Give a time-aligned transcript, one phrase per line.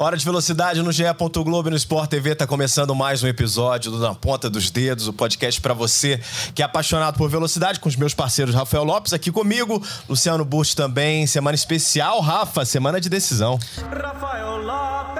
[0.00, 1.02] Hora de velocidade no GE.
[1.44, 5.08] Globo e no Sport TV tá começando mais um episódio do Na Ponta dos Dedos,
[5.08, 6.20] o podcast para você
[6.54, 10.76] que é apaixonado por velocidade, com os meus parceiros Rafael Lopes aqui comigo, Luciano Burst
[10.76, 11.26] também.
[11.26, 13.58] Semana especial, Rafa, semana de decisão.
[13.90, 15.17] Rafael Lopes.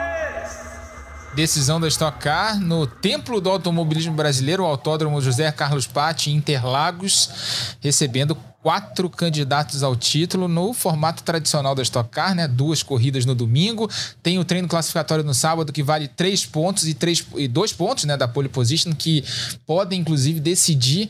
[1.38, 7.76] Decisão da Stock Car no Templo do Automobilismo Brasileiro, o Autódromo José Carlos Patti, Interlagos,
[7.80, 12.48] recebendo quatro candidatos ao título no formato tradicional da Stock Car, né?
[12.48, 13.88] Duas corridas no domingo.
[14.20, 18.02] Tem o treino classificatório no sábado que vale três pontos e, três, e dois pontos
[18.02, 19.22] né, da pole position, que
[19.64, 21.08] podem, inclusive, decidir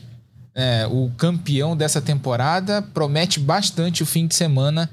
[0.53, 2.83] é, o campeão dessa temporada.
[2.83, 4.87] Promete bastante o fim de semana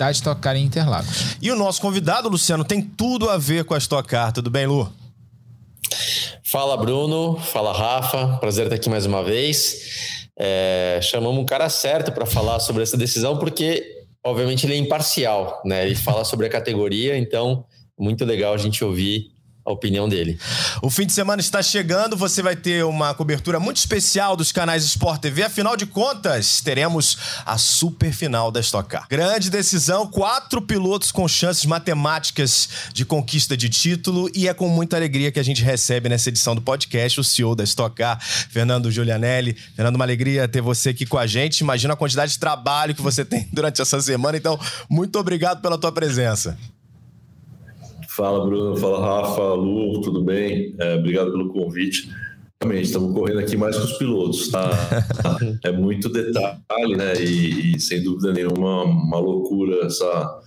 [0.00, 1.36] da Stock Car em Interlagos.
[1.42, 4.32] E o nosso convidado, Luciano, tem tudo a ver com a Stock Car.
[4.32, 4.90] Tudo bem, Lu?
[6.42, 7.38] Fala, Bruno.
[7.38, 8.38] Fala, Rafa.
[8.38, 10.24] Prazer estar aqui mais uma vez.
[10.38, 13.84] É, chamamos um cara certo para falar sobre essa decisão, porque,
[14.24, 15.84] obviamente, ele é imparcial, né?
[15.84, 17.66] Ele fala sobre a categoria, então,
[17.98, 19.26] muito legal a gente ouvir
[19.70, 20.38] a opinião dele.
[20.82, 24.84] O fim de semana está chegando, você vai ter uma cobertura muito especial dos canais
[24.84, 25.42] Sport TV.
[25.42, 29.06] Afinal de contas, teremos a super final da Stock Car.
[29.08, 34.96] Grande decisão, quatro pilotos com chances matemáticas de conquista de título e é com muita
[34.96, 38.90] alegria que a gente recebe nessa edição do podcast o CEO da Stock Car, Fernando
[38.90, 39.56] Giulianelli.
[39.74, 41.60] Fernando, uma alegria ter você aqui com a gente.
[41.60, 45.78] Imagina a quantidade de trabalho que você tem durante essa semana, então muito obrigado pela
[45.78, 46.58] tua presença.
[48.10, 48.76] Fala, Bruno.
[48.76, 50.74] Fala, Rafa, Lu, tudo bem?
[50.80, 52.10] É, obrigado pelo convite.
[52.60, 54.68] Realmente, estamos correndo aqui mais com os pilotos, tá?
[55.64, 57.14] é muito detalhe, né?
[57.22, 60.40] E, e, sem dúvida nenhuma, uma loucura essa,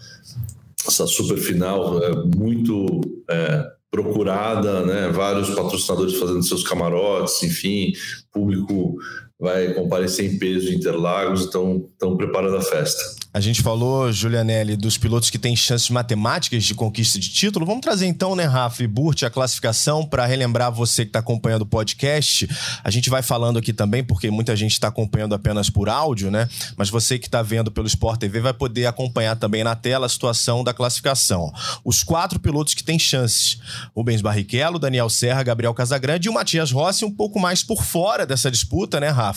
[0.86, 2.03] essa super final.
[2.03, 5.08] É muito é, procurada, né?
[5.08, 7.94] Vários patrocinadores fazendo seus camarotes, enfim,
[8.34, 8.97] público
[9.44, 13.22] vai comparecer em peso de Interlagos, então estão preparando a festa.
[13.34, 17.66] A gente falou, Julianelli, dos pilotos que têm chances matemáticas de conquista de título.
[17.66, 21.64] Vamos trazer então, né, Rafa e Burt, a classificação para relembrar você que está acompanhando
[21.64, 22.48] o podcast.
[22.84, 26.48] A gente vai falando aqui também, porque muita gente está acompanhando apenas por áudio, né?
[26.78, 30.09] Mas você que está vendo pelo Sport TV vai poder acompanhar também na tela a
[30.09, 31.52] situação da classificação.
[31.84, 33.58] Os quatro pilotos que têm chances:
[33.96, 38.28] Rubens Barrichello, Daniel Serra, Gabriel Casagrande e o Matias Rossi, um pouco mais por fora
[38.28, 39.33] dessa disputa, né, Rafa?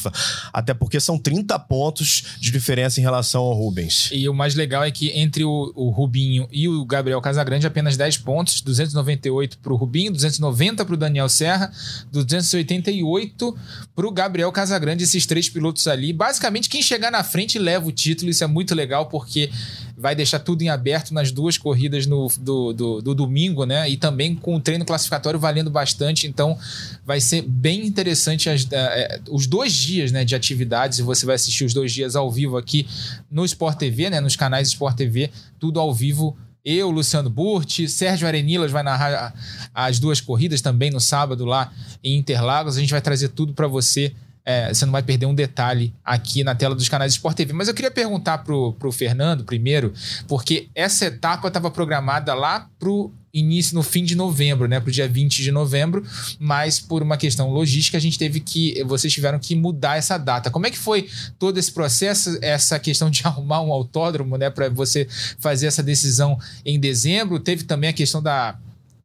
[0.53, 3.77] Até porque são 30 pontos de diferença em relação ao Rubens.
[3.77, 4.11] Rubens.
[4.13, 7.97] E o mais legal é que entre o, o Rubinho e o Gabriel Casagrande, apenas
[7.97, 11.71] 10 pontos, 298 para o Rubinho, 290 para o Daniel Serra,
[12.11, 13.57] 288
[13.95, 16.13] para o Gabriel Casagrande, esses três pilotos ali.
[16.13, 19.51] Basicamente, quem chegar na frente leva o título, isso é muito legal, porque
[19.97, 23.89] vai deixar tudo em aberto nas duas corridas no, do, do, do, domingo, né?
[23.89, 26.27] E também com o treino classificatório valendo bastante.
[26.27, 26.59] Então,
[27.05, 30.99] vai ser bem interessante as, é, os dois dias né, de atividades.
[30.99, 32.87] E você vai assistir os dois dias ao vivo aqui
[33.31, 34.21] no Sport TV, né?
[34.21, 36.37] Nos canais Sport TV, tudo ao vivo
[36.67, 39.33] eu, Luciano Burti, Sérgio Arenilas vai narrar
[39.73, 42.77] as duas corridas também no sábado lá em Interlagos.
[42.77, 44.13] A gente vai trazer tudo para você
[44.47, 47.53] é, você não vai perder um detalhe aqui na tela dos canais Sport TV.
[47.53, 49.93] Mas eu queria perguntar pro, pro Fernando primeiro,
[50.29, 55.07] porque essa etapa estava programada lá pro início no fim de novembro, né, pro dia
[55.07, 56.03] 20 de novembro,
[56.39, 60.51] mas por uma questão logística a gente teve que vocês tiveram que mudar essa data.
[60.51, 64.71] Como é que foi todo esse processo, essa questão de arrumar um autódromo, né, para
[64.71, 65.07] você
[65.39, 67.41] fazer essa decisão em dezembro?
[67.41, 68.57] Teve também a questão da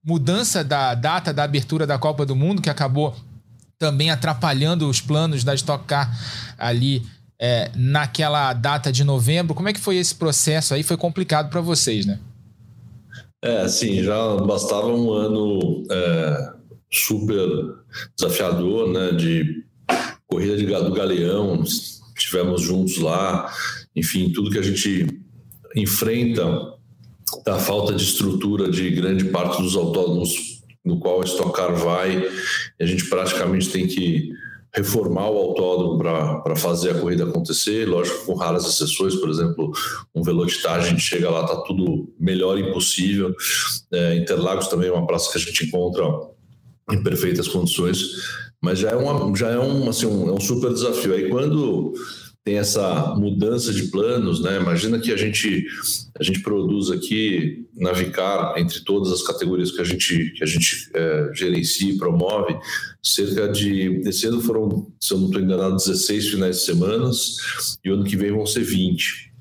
[0.06, 3.16] mudança da data da abertura da Copa do Mundo que acabou
[3.82, 6.16] também atrapalhando os planos da Stock Car
[6.56, 7.02] ali
[7.40, 9.56] é, naquela data de novembro.
[9.56, 10.84] Como é que foi esse processo aí?
[10.84, 12.20] Foi complicado para vocês, né?
[13.42, 16.54] É, sim, já bastava um ano é,
[16.94, 17.50] super
[18.16, 19.14] desafiador, né?
[19.14, 19.66] De
[20.28, 21.64] corrida de, do Galeão,
[22.16, 23.52] estivemos juntos lá,
[23.96, 25.08] enfim, tudo que a gente
[25.76, 26.46] enfrenta
[27.44, 32.28] da falta de estrutura de grande parte dos autódromos no qual a Stock Car vai.
[32.80, 34.32] a gente praticamente tem que
[34.74, 35.98] reformar o autódromo
[36.42, 39.72] para fazer a corrida acontecer, lógico, com raras exceções, por exemplo,
[40.16, 43.36] um Velocitar, a gente chega lá, tá tudo melhor impossível.
[43.92, 46.04] É, Interlagos também é uma praça que a gente encontra
[46.90, 48.00] em perfeitas condições,
[48.62, 51.16] mas já é, uma, já é, um, assim, um, é um super desafio.
[51.16, 51.94] Aí quando
[52.44, 54.58] tem essa mudança de planos, né?
[54.58, 55.68] Imagina que a gente
[56.20, 60.48] a gente produz aqui na Vicar entre todas as categorias que a gente que a
[60.48, 62.58] gente é, gerencia e promove
[63.04, 67.36] cerca de esse ano foram, se eu não estou enganado, 16 finais de semanas
[67.84, 69.32] e o ano que vem vão ser 20.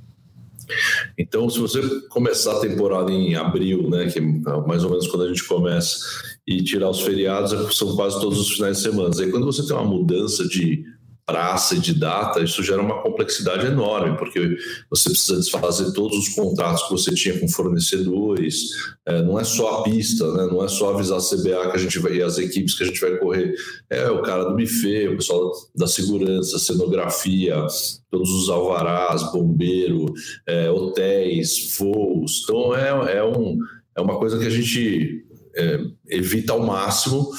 [1.18, 5.24] Então, se você começar a temporada em abril, né, que é mais ou menos quando
[5.24, 5.98] a gente começa,
[6.46, 9.10] e tirar os feriados, são quase todos os finais de semana.
[9.18, 10.84] Aí quando você tem uma mudança de
[11.30, 14.56] praça e de data, isso gera uma complexidade enorme, porque
[14.90, 18.70] você precisa desfazer todos os contratos que você tinha com fornecedores,
[19.06, 20.48] é, não é só a pista, né?
[20.50, 22.86] não é só avisar a CBA que a gente vai, e as equipes que a
[22.86, 23.54] gente vai correr,
[23.88, 27.64] é o cara do buffet, o pessoal da segurança, cenografia,
[28.10, 30.12] todos os alvarás, bombeiro,
[30.48, 33.56] é, hotéis, voos, então é, é, um,
[33.96, 35.24] é uma coisa que a gente
[35.54, 37.30] é, evita ao máximo,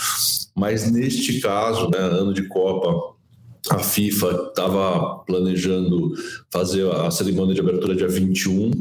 [0.55, 3.19] mas neste caso, né, ano de Copa,
[3.69, 6.13] a FIFA estava planejando
[6.49, 8.71] fazer a cerimônia de abertura dia 21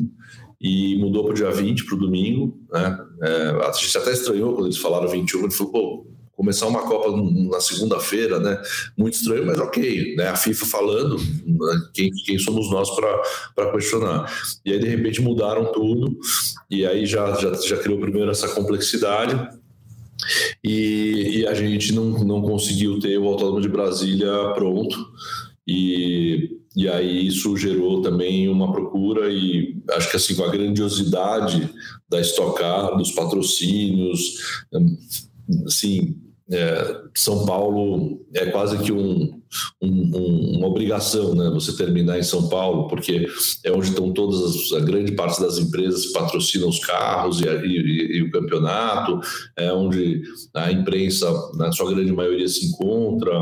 [0.61, 2.59] e mudou para o dia 20, para o domingo.
[2.73, 2.99] Né?
[3.23, 6.07] É, a gente até estranhou quando eles falaram 21, ele falou, pô,
[6.41, 7.15] começar uma Copa
[7.51, 8.59] na segunda-feira, né?
[8.97, 10.29] Muito estranho, mas ok, né?
[10.29, 11.83] A FIFA falando, né?
[11.93, 12.89] quem, quem somos nós
[13.55, 14.33] para questionar?
[14.65, 16.19] E aí, de repente, mudaram tudo,
[16.71, 19.60] e aí já, já, já criou primeiro essa complexidade
[20.63, 24.97] e, e, a gente não, não conseguiu ter o Autódromo de Brasília pronto.
[25.67, 31.69] E, e aí isso gerou também uma procura e acho que assim com a grandiosidade
[32.09, 34.65] da Stock Car, dos patrocínios,
[35.67, 36.17] assim,
[36.51, 39.40] é, São Paulo é quase que um,
[39.81, 41.51] um, uma obrigação, né?
[41.51, 43.27] Você terminar em São Paulo, porque
[43.65, 47.47] é onde estão todas as, a grande parte das empresas que patrocinam os carros e,
[47.47, 49.21] e, e, o campeonato,
[49.57, 50.23] é onde
[50.55, 53.33] a imprensa, na sua grande maioria, se encontra.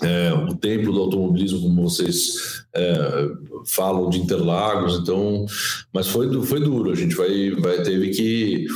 [0.00, 3.28] É, o templo do automobilismo, como vocês é,
[3.66, 5.44] falam de Interlagos, então,
[5.92, 6.92] mas foi, foi duro.
[6.92, 8.66] A gente vai, vai teve que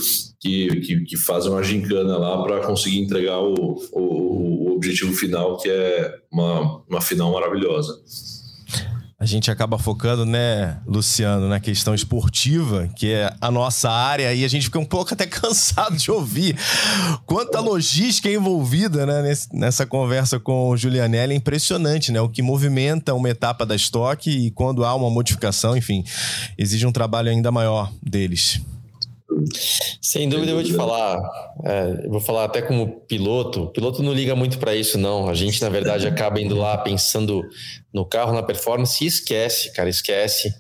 [0.43, 5.57] que, que, que fazem uma gincana lá para conseguir entregar o, o, o, objetivo final,
[5.57, 8.03] que é uma, uma final maravilhosa.
[9.21, 14.45] A gente acaba focando, né, Luciano, na questão esportiva, que é a nossa área, e
[14.45, 16.57] a gente fica um pouco até cansado de ouvir
[17.25, 21.35] quanta logística é envolvida né, nessa conversa com o Julianelli.
[21.35, 22.21] É impressionante, né?
[22.21, 26.03] O que movimenta uma etapa da estoque e quando há uma modificação, enfim,
[26.59, 28.61] exige um trabalho ainda maior deles.
[30.01, 31.21] Sem dúvida, eu vou te falar.
[31.65, 33.65] É, eu vou falar até como piloto.
[33.65, 35.29] O piloto não liga muito para isso, não.
[35.29, 37.43] A gente, na verdade, acaba indo lá pensando
[37.93, 40.55] no carro, na performance e esquece, cara, esquece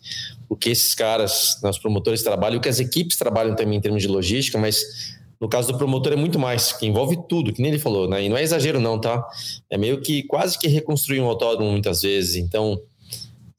[0.48, 3.80] o que esses caras, né, os promotores trabalham, o que as equipes trabalham também em
[3.80, 7.60] termos de logística, mas no caso do promotor é muito mais, que envolve tudo, que
[7.60, 8.22] nem ele falou, né?
[8.22, 9.26] E não é exagero, não, tá?
[9.68, 12.36] É meio que quase que reconstruir um autódromo muitas vezes.
[12.36, 12.80] Então,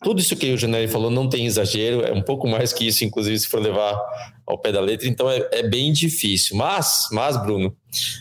[0.03, 3.03] tudo isso que o Janelli falou não tem exagero, é um pouco mais que isso,
[3.03, 3.97] inclusive, se for levar
[4.45, 6.57] ao pé da letra, então é, é bem difícil.
[6.57, 7.75] Mas, mas, Bruno,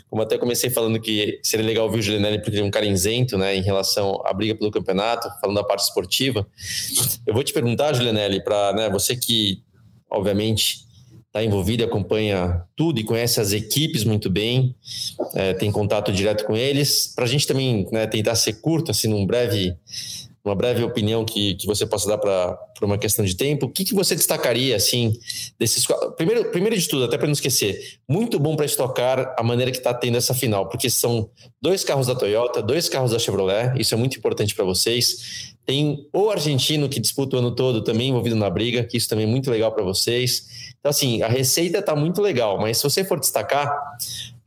[0.08, 2.87] como até comecei falando que seria legal ouvir o Julianelli porque ele é um cara
[2.87, 6.46] isento, né, em relação à briga pelo campeonato, falando da parte esportiva,
[7.26, 9.62] eu vou te perguntar, Julianelli, para né, você que,
[10.08, 10.87] obviamente,
[11.26, 14.76] está envolvido acompanha tudo e conhece as equipes muito bem,
[15.35, 19.08] é, tem contato direto com eles, para a gente também né, tentar ser curto, assim,
[19.08, 19.75] num breve
[20.44, 23.67] uma breve opinião que, que você possa dar para uma questão de tempo.
[23.67, 25.12] O que, que você destacaria, assim,
[25.59, 25.87] desses.
[26.17, 29.79] Primeiro, primeiro de tudo, até para não esquecer, muito bom para estocar a maneira que
[29.79, 31.31] está tendo essa final, porque são
[31.61, 35.53] dois carros da Toyota, dois carros da Chevrolet, isso é muito importante para vocês.
[35.65, 39.27] Tem o argentino que disputa o ano todo também envolvido na briga, que isso também
[39.27, 40.73] é muito legal para vocês.
[40.81, 43.73] Então, assim, a receita está muito legal, mas se você for destacar,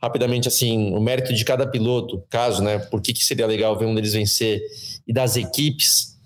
[0.01, 3.85] rapidamente, assim, o mérito de cada piloto, caso, né, por que, que seria legal ver
[3.85, 4.61] um deles vencer
[5.07, 6.17] e das equipes,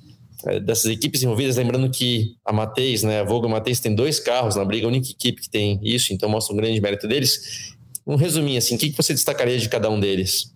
[0.46, 4.56] é, dessas equipes envolvidas, lembrando que a Mateis, né, a Volga Mateis tem dois carros
[4.56, 7.74] na briga, a única equipe que tem isso, então mostra um grande mérito deles.
[8.08, 10.54] Um resuminho, assim, o que, que você destacaria de cada um deles?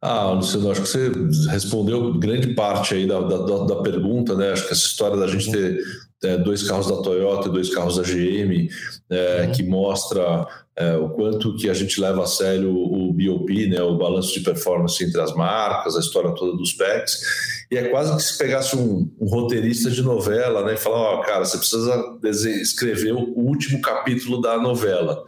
[0.00, 1.10] Ah, Luciano, acho que você
[1.50, 4.52] respondeu grande parte aí da, da, da pergunta, né?
[4.52, 5.80] Acho que essa história da gente ter
[6.24, 8.68] é, dois carros da Toyota e dois carros da GM,
[9.10, 9.52] é, uhum.
[9.52, 13.96] que mostra é, o quanto que a gente leva a sério o BOP, né, o
[13.96, 17.57] balanço de performance entre as marcas, a história toda dos packs.
[17.70, 21.18] E é quase que se pegasse um, um roteirista de novela né, e falar: ó,
[21.18, 22.16] oh, cara, você precisa
[22.62, 25.22] escrever o último capítulo da novela.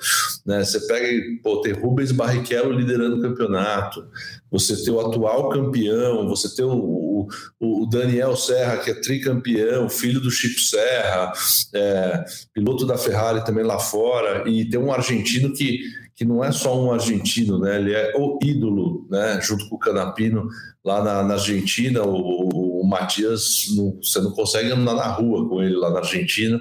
[0.46, 0.64] Né?
[0.64, 1.06] Você pega
[1.42, 4.06] pô, tem Rubens Barrichello liderando o campeonato,
[4.50, 7.28] você tem o atual campeão, você tem o,
[7.60, 11.32] o, o Daniel Serra, que é tricampeão, filho do Chico Serra,
[11.74, 15.80] é, piloto da Ferrari também lá fora, e tem um argentino que,
[16.20, 17.80] que não é só um argentino, né?
[17.80, 19.40] ele é o ídolo, né?
[19.40, 20.46] junto com o Canapino,
[20.84, 25.62] lá na, na Argentina, o, o Matias, não, você não consegue andar na rua com
[25.62, 26.60] ele lá na Argentina.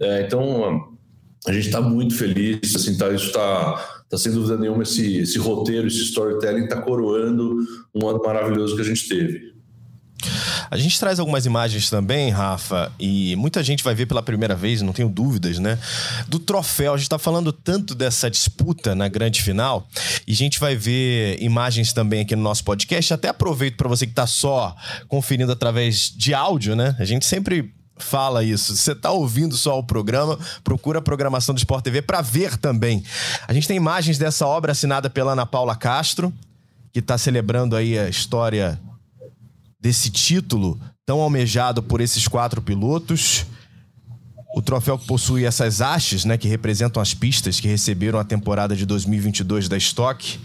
[0.00, 0.88] É, então,
[1.46, 3.74] a gente está muito feliz, assim, tá, isso está
[4.08, 7.58] tá sem dúvida nenhuma esse, esse roteiro, esse storytelling está coroando
[7.94, 9.52] um ano maravilhoso que a gente teve.
[10.74, 14.82] A gente traz algumas imagens também, Rafa, e muita gente vai ver pela primeira vez,
[14.82, 15.78] não tenho dúvidas, né?
[16.26, 16.94] Do troféu.
[16.94, 19.86] A gente está falando tanto dessa disputa na grande final,
[20.26, 23.14] e a gente vai ver imagens também aqui no nosso podcast.
[23.14, 24.74] Até aproveito para você que está só
[25.06, 26.96] conferindo através de áudio, né?
[26.98, 28.74] A gente sempre fala isso.
[28.74, 33.04] Você está ouvindo só o programa, procura a programação do Sport TV para ver também.
[33.46, 36.34] A gente tem imagens dessa obra assinada pela Ana Paula Castro,
[36.92, 38.76] que está celebrando aí a história
[39.84, 43.44] desse título tão almejado por esses quatro pilotos.
[44.56, 48.74] O troféu que possui essas hastes, né, que representam as pistas que receberam a temporada
[48.74, 50.40] de 2022 da Stock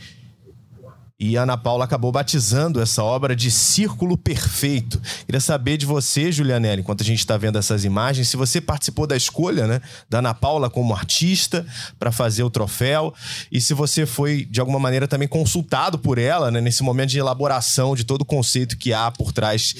[1.19, 5.01] e Ana Paula acabou batizando essa obra de Círculo Perfeito.
[5.25, 9.05] Queria saber de você, Julianelli, enquanto a gente está vendo essas imagens, se você participou
[9.05, 11.65] da escolha né, da Ana Paula como artista
[11.99, 13.13] para fazer o troféu
[13.51, 17.19] e se você foi, de alguma maneira, também consultado por ela né, nesse momento de
[17.19, 19.75] elaboração de todo o conceito que há por trás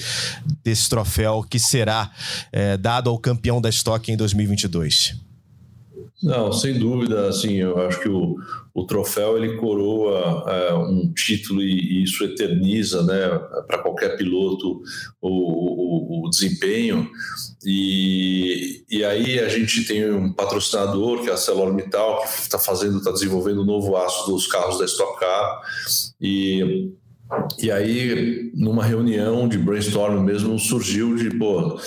[0.62, 2.10] desse troféu que será
[2.52, 5.29] é, dado ao campeão da Stock em 2022.
[6.22, 8.36] Não, sem dúvida, assim, eu acho que o,
[8.74, 13.28] o troféu ele coroa é, um título e, e, isso eterniza, né,
[13.66, 14.82] para qualquer piloto
[15.20, 17.10] o, o, o, desempenho.
[17.64, 22.98] E, e aí a gente tem um patrocinador que é a ArcelorMittal que está fazendo,
[22.98, 25.60] está desenvolvendo o um novo aço dos carros da Stock Car
[26.20, 26.90] e
[27.58, 31.78] e aí, numa reunião de brainstorming mesmo, surgiu de, pô,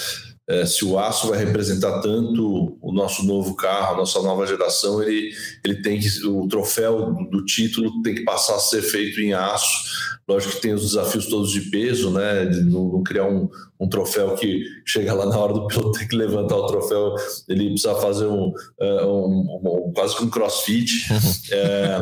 [0.48, 5.02] é, se o aço vai representar tanto o nosso novo carro, a nossa nova geração,
[5.02, 5.32] ele,
[5.64, 10.14] ele tem que o troféu do, título tem que passar a ser feito em aço.
[10.28, 12.46] Lógico que tem os desafios todos de peso, né?
[12.46, 16.08] De não, não criar um, um troféu que chega lá na hora do piloto ter
[16.08, 17.16] que levantar o troféu,
[17.48, 21.08] ele precisa fazer um, é, um, um, um quase que um crossfit.
[21.52, 22.02] É,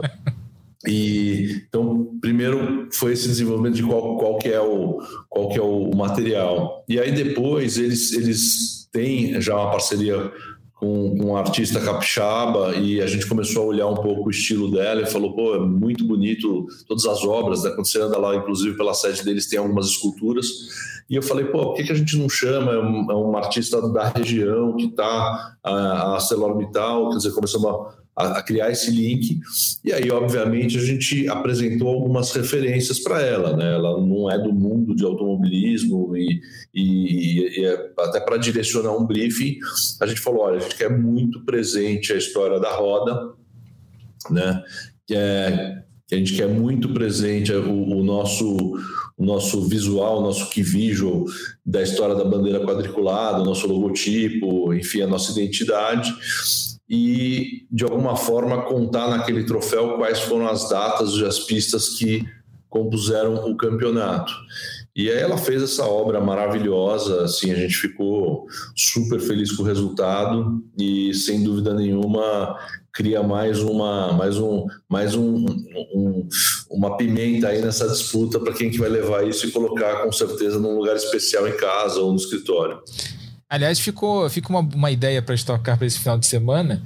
[0.87, 5.61] e então, primeiro foi esse desenvolvimento de qual, qual que é o qual que é
[5.61, 6.83] o material.
[6.89, 10.31] E aí depois eles eles têm já uma parceria
[10.81, 15.03] com, um artista capixaba e a gente começou a olhar um pouco o estilo dela
[15.03, 17.69] e falou, pô, é muito bonito todas as obras, né?
[17.69, 20.47] Quando você anda lá, inclusive pela sede deles tem algumas esculturas.
[21.07, 23.79] E eu falei, pô, por que, que a gente não chama um, é um artista
[23.91, 28.91] da região que está a, a ArcelorMittal, quer dizer, começamos a a, a, criar esse
[28.91, 29.39] link.
[29.83, 33.55] E aí, obviamente, a gente apresentou algumas referências para ela.
[33.55, 33.73] Né?
[33.73, 36.41] Ela não é do mundo de automobilismo e,
[36.73, 39.57] e, e é até para direcionar um briefing,
[39.99, 43.33] a gente falou: olha, a gente quer muito presente a história da roda,
[44.29, 44.63] né?
[45.07, 48.77] que, é, que a gente quer muito presente o, o nosso
[49.17, 51.25] o nosso visual, o nosso key visual
[51.63, 56.11] da história da bandeira quadriculada, o nosso logotipo, enfim, a nossa identidade
[56.93, 62.27] e, de alguma forma, contar naquele troféu quais foram as datas e as pistas que
[62.69, 64.33] compuseram o campeonato.
[64.93, 68.45] E aí ela fez essa obra maravilhosa, assim, a gente ficou
[68.75, 72.57] super feliz com o resultado e, sem dúvida nenhuma,
[72.91, 75.45] cria mais uma mais um mais um,
[75.95, 76.27] um
[76.69, 80.59] uma pimenta aí nessa disputa para quem que vai levar isso e colocar com certeza
[80.59, 82.81] num lugar especial em casa ou no escritório.
[83.51, 86.81] Aliás, ficou, fica uma, uma ideia para estocar para esse final de semana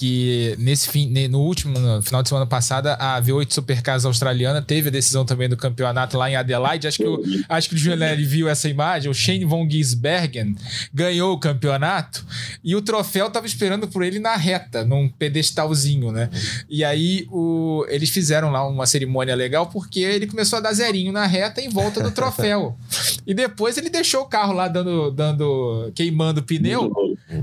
[0.00, 4.88] que nesse fim, no último no final de semana passada, a V8 Supercars australiana teve
[4.88, 6.88] a decisão também do campeonato lá em Adelaide.
[6.88, 9.10] Acho que o, acho que o Julianelli viu essa imagem.
[9.10, 10.56] O Shane von Gisbergen
[10.94, 12.24] ganhou o campeonato
[12.64, 16.30] e o troféu estava esperando por ele na reta, num pedestalzinho, né?
[16.66, 21.12] E aí o, eles fizeram lá uma cerimônia legal porque ele começou a dar zerinho
[21.12, 22.74] na reta em volta do troféu.
[23.26, 26.90] e depois ele deixou o carro lá dando, dando queimando pneu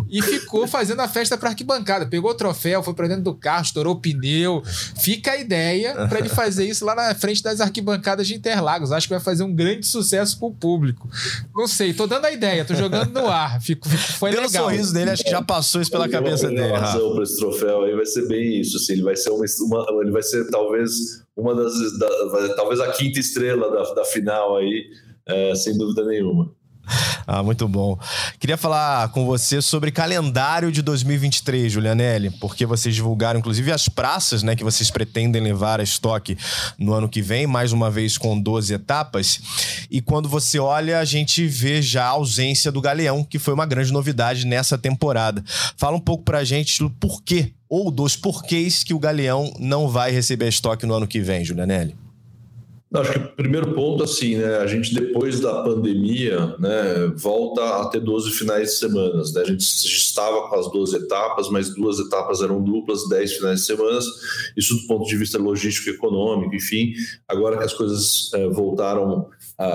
[0.10, 2.06] e ficou fazendo a festa para arquibancada.
[2.06, 4.62] Pegou o troféu, foi para dentro do carro, estourou o pneu.
[5.00, 8.92] Fica a ideia para ele fazer isso lá na frente das arquibancadas de Interlagos.
[8.92, 11.10] Acho que vai fazer um grande sucesso com o público.
[11.56, 13.62] Não sei, tô dando a ideia, tô jogando no ar.
[13.62, 14.66] Fico, fico, foi Pelo legal.
[14.66, 16.74] sorriso dele, acho que já passou isso pela cabeça dele.
[16.74, 18.78] razão para esse troféu aí vai ser bem isso.
[18.78, 19.46] Assim, ele vai ser uma,
[19.92, 22.08] uma ele vai ser talvez uma das da,
[22.56, 24.86] talvez a quinta estrela da, da final aí,
[25.26, 26.52] é, sem dúvida nenhuma.
[27.26, 28.00] Ah, muito bom.
[28.40, 34.44] Queria falar com você sobre calendário de 2023, Julianelli, porque vocês divulgaram, inclusive, as praças
[34.44, 36.38] né, que vocês pretendem levar a estoque
[36.78, 39.40] no ano que vem, mais uma vez com 12 etapas.
[39.90, 43.66] E quando você olha, a gente vê já a ausência do Galeão, que foi uma
[43.66, 45.44] grande novidade nessa temporada.
[45.76, 50.12] Fala um pouco pra gente do porquê, ou dos porquês que o Galeão não vai
[50.12, 52.07] receber a estoque no ano que vem, Julianelli.
[52.94, 57.90] Acho que o primeiro ponto, assim, né, a gente depois da pandemia, né, volta a
[57.90, 59.16] ter 12 finais de semana.
[59.16, 59.42] Né?
[59.42, 63.66] A gente estava com as 12 etapas, mas duas etapas eram duplas, 10 finais de
[63.66, 64.00] semana.
[64.56, 66.94] Isso do ponto de vista logístico, econômico, enfim.
[67.28, 69.28] Agora que as coisas é, voltaram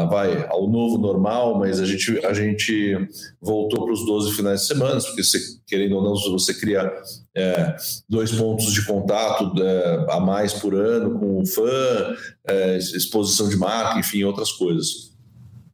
[0.09, 2.97] vai, ao novo normal, mas a gente, a gente
[3.41, 5.23] voltou para os 12 finais de semana, porque
[5.67, 6.91] querendo ou não, você cria
[7.35, 7.77] é,
[8.09, 12.15] dois pontos de contato é, a mais por ano com o fã,
[12.47, 15.13] é, exposição de marca, enfim, outras coisas.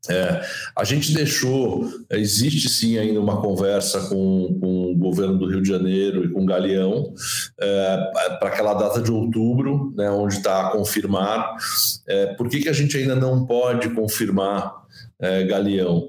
[0.08, 0.42] É,
[0.74, 5.68] a gente deixou, existe sim ainda uma conversa com, com, o governo do Rio de
[5.68, 7.12] Janeiro e com o Galeão
[7.60, 11.56] é, para aquela data de outubro, né, onde está a confirmar.
[12.06, 14.86] É, por que, que a gente ainda não pode confirmar
[15.48, 16.08] Galeão?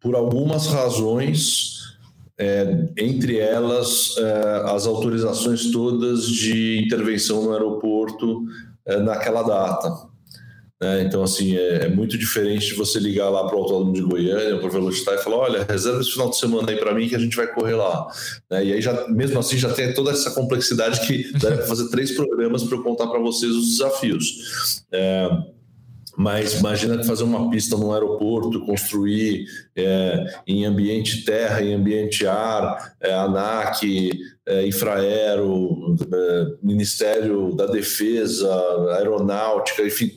[0.00, 1.69] Por algumas razões
[2.40, 8.44] é, entre elas é, as autorizações todas de intervenção no aeroporto
[8.86, 10.08] é, naquela data.
[10.80, 11.02] Né?
[11.02, 14.56] Então, assim, é, é, muito diferente de você ligar lá para o Autódromo de Goiânia,
[14.56, 17.14] para o Velocitar e falar: olha, reserva esse final de semana aí para mim que
[17.14, 18.06] a gente vai correr lá.
[18.50, 18.64] Né?
[18.64, 22.64] E aí, já, mesmo assim, já tem toda essa complexidade que deve fazer três programas
[22.64, 24.82] para eu contar para vocês os desafios.
[24.90, 25.28] É,
[26.20, 32.94] mas imagina fazer uma pista no aeroporto, construir é, em ambiente terra, em ambiente ar,
[33.00, 34.12] é, ANAC,
[34.44, 38.54] é, Infraero, é, Ministério da Defesa,
[38.98, 40.12] Aeronáutica, enfim,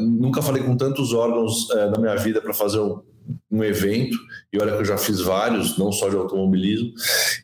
[0.00, 3.02] nunca falei com tantos órgãos é, na minha vida para fazer um,
[3.50, 4.16] um evento,
[4.50, 6.90] e olha que eu já fiz vários, não só de automobilismo.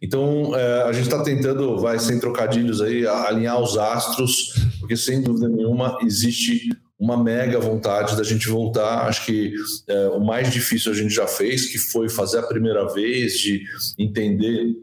[0.00, 5.20] Então, é, a gente está tentando, vai sem trocadilhos aí, alinhar os astros, porque sem
[5.20, 9.08] dúvida nenhuma existe uma mega vontade da gente voltar.
[9.08, 9.54] Acho que
[9.88, 13.64] é, o mais difícil a gente já fez, que foi fazer a primeira vez, de
[13.98, 14.76] entender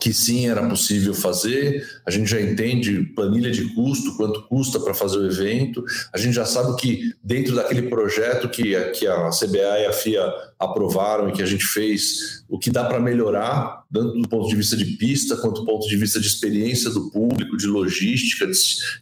[0.00, 4.92] que sim era possível fazer, a gente já entende planilha de custo, quanto custa para
[4.92, 9.78] fazer o evento, a gente já sabe que dentro daquele projeto que, que a CBA
[9.80, 14.20] e a FIA aprovaram e que a gente fez, o que dá para melhorar, tanto
[14.20, 17.56] do ponto de vista de pista, quanto do ponto de vista de experiência do público,
[17.56, 18.52] de logística, de,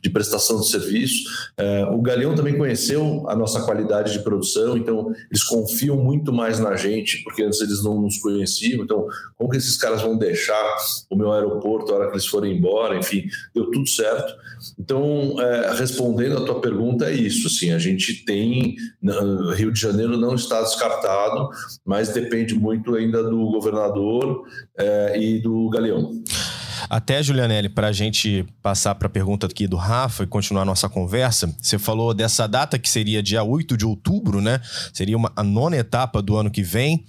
[0.02, 1.24] de prestação de serviço.
[1.56, 6.58] É, o Galeão também conheceu a nossa qualidade de produção, então eles confiam muito mais
[6.58, 8.84] na gente, porque antes eles não nos conheciam.
[8.84, 9.06] Então,
[9.36, 10.76] como que esses caras vão deixar
[11.10, 12.96] o meu aeroporto a hora que eles forem embora?
[12.96, 14.32] Enfim, deu tudo certo.
[14.78, 17.46] Então, é, respondendo a tua pergunta, é isso.
[17.46, 18.76] Assim, a gente tem.
[19.56, 21.48] Rio de Janeiro não está descartado,
[21.84, 24.44] mas depende muito ainda do governador
[24.78, 26.22] é, e do Galeão.
[26.88, 30.66] Até, Julianelli, para a gente passar para a pergunta aqui do Rafa e continuar a
[30.66, 34.60] nossa conversa, você falou dessa data que seria dia 8 de outubro, né?
[34.92, 37.04] Seria uma, a nona etapa do ano que vem.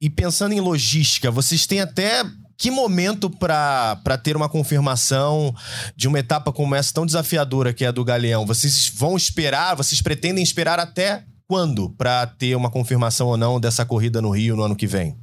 [0.00, 2.24] E pensando em logística, vocês têm até
[2.56, 5.54] que momento para ter uma confirmação
[5.96, 8.46] de uma etapa como essa tão desafiadora que é a do Galeão?
[8.46, 13.84] Vocês vão esperar, vocês pretendem esperar até quando para ter uma confirmação ou não dessa
[13.84, 15.18] corrida no Rio no ano que vem?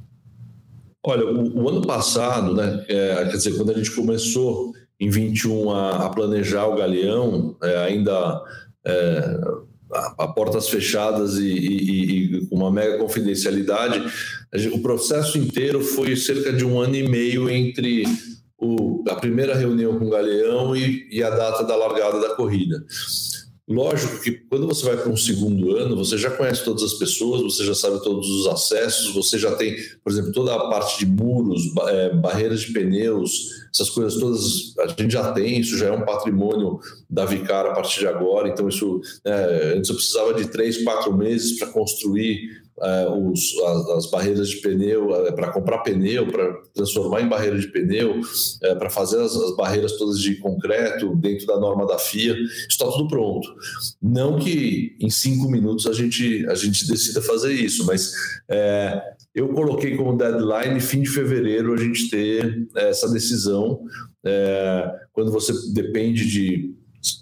[1.04, 5.72] Olha, o, o ano passado, né, é, quer dizer, quando a gente começou em 21
[5.72, 8.40] a, a planejar o Galeão, é, ainda
[8.86, 9.40] é,
[9.92, 14.00] a, a, portas fechadas e, com uma mega confidencialidade,
[14.72, 18.04] o processo inteiro foi cerca de um ano e meio entre
[18.56, 22.84] o, a primeira reunião com o Galeão e, e a data da largada da corrida.
[23.70, 27.40] Lógico que quando você vai para um segundo ano, você já conhece todas as pessoas,
[27.40, 31.06] você já sabe todos os acessos, você já tem, por exemplo, toda a parte de
[31.06, 33.30] muros, é, barreiras de pneus,
[33.72, 37.72] essas coisas todas a gente já tem, isso já é um patrimônio da Vicar a
[37.72, 38.48] partir de agora.
[38.48, 43.88] Então, isso é, antes eu precisava de três, quatro meses para construir é, os, as,
[43.90, 48.20] as, barreiras de pneu, é, para comprar pneu, para transformar em barreira de pneu,
[48.62, 52.34] é, para fazer as, as, barreiras todas de concreto dentro da norma da FIA,
[52.68, 53.48] está tudo pronto.
[54.02, 58.12] Não que em cinco minutos a gente, a gente decida fazer isso, mas
[58.48, 59.00] é,
[59.34, 63.80] eu coloquei como deadline fim de fevereiro a gente ter essa decisão.
[64.24, 66.74] É, quando você depende de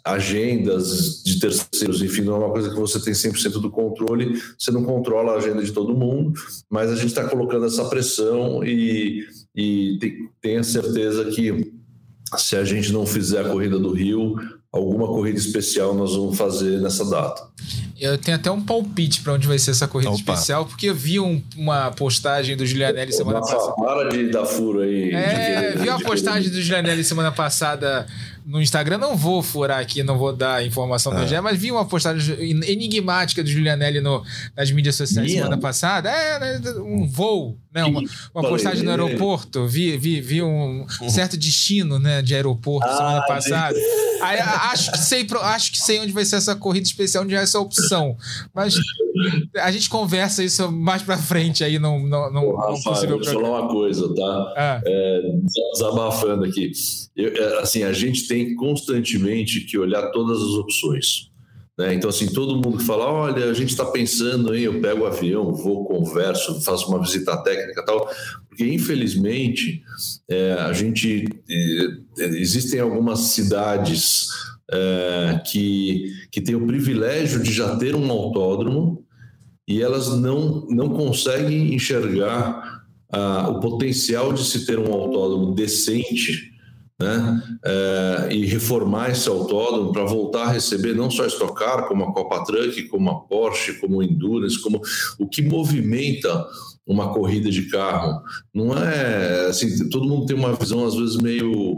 [0.05, 4.71] agendas de terceiros, enfim, não é uma coisa que você tem 100% do controle, você
[4.71, 6.33] não controla a agenda de todo mundo,
[6.69, 9.99] mas a gente está colocando essa pressão e, e
[10.41, 11.73] tenha certeza que
[12.37, 14.37] se a gente não fizer a corrida do Rio,
[14.73, 17.49] alguma corrida especial nós vamos fazer nessa data.
[17.99, 20.19] Eu tenho até um palpite para onde vai ser essa corrida Opa.
[20.19, 23.75] especial, porque eu vi um, uma postagem do Julianelli semana Nossa, passada.
[23.75, 25.11] Para de dar furo aí.
[25.13, 28.07] É, vi uma postagem do Julianelli semana passada
[28.49, 28.97] no Instagram.
[28.97, 31.43] Não vou furar aqui, não vou dar informação do ah.
[31.43, 32.35] mas vi uma postagem
[32.67, 34.25] enigmática do Julianelli no,
[34.57, 35.43] nas mídias sociais Minha?
[35.43, 36.11] semana passada.
[36.11, 37.85] É, né, um voo, né?
[37.85, 38.03] Uma,
[38.35, 39.69] uma postagem no aeroporto.
[39.69, 43.79] Vi, vi, vi um certo destino né, de aeroporto ah, semana passada.
[44.21, 47.39] Aí, acho, que sei, acho que sei onde vai ser essa corrida especial, onde é
[47.39, 48.17] essa opção.
[48.55, 48.75] Mas
[49.57, 52.93] a gente conversa isso mais pra frente aí, não, não, não, Rafa.
[52.93, 54.55] Deixa eu falar uma coisa, tá?
[54.57, 54.81] Ah.
[54.85, 55.21] É,
[55.73, 56.73] desabafando aqui.
[57.17, 61.28] Eu, é, assim, a gente tem constantemente que olhar todas as opções.
[61.79, 61.95] Né?
[61.95, 65.55] Então, assim, todo mundo fala, olha, a gente está pensando em eu pego o avião,
[65.55, 68.11] vou, converso, faço uma visita técnica tal,
[68.49, 69.83] porque infelizmente
[70.29, 74.27] é, a gente é, existem algumas cidades
[74.71, 79.05] é, que, que têm o privilégio de já ter um autódromo
[79.67, 86.51] e elas não, não conseguem enxergar ah, o potencial de se ter um autódromo decente
[86.99, 87.43] né?
[87.65, 92.05] É, e reformar esse autódromo para voltar a receber não só a Stock Car, como
[92.05, 94.81] a Copa Truck, como a Porsche, como o Endurance, como
[95.19, 96.47] o que movimenta
[96.87, 98.21] uma corrida de carro.
[98.53, 101.77] Não é assim, todo mundo tem uma visão às vezes meio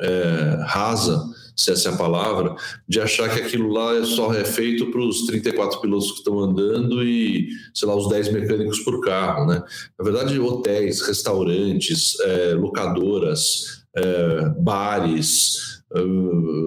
[0.00, 1.24] é, rasa,
[1.56, 2.54] se essa é a palavra,
[2.86, 6.38] de achar que aquilo lá é só é feito para os 34 pilotos que estão
[6.38, 9.60] andando e, sei lá, os 10 mecânicos por carro, né?
[9.98, 16.00] Na verdade, hotéis, restaurantes, é, locadoras, é, bares, é,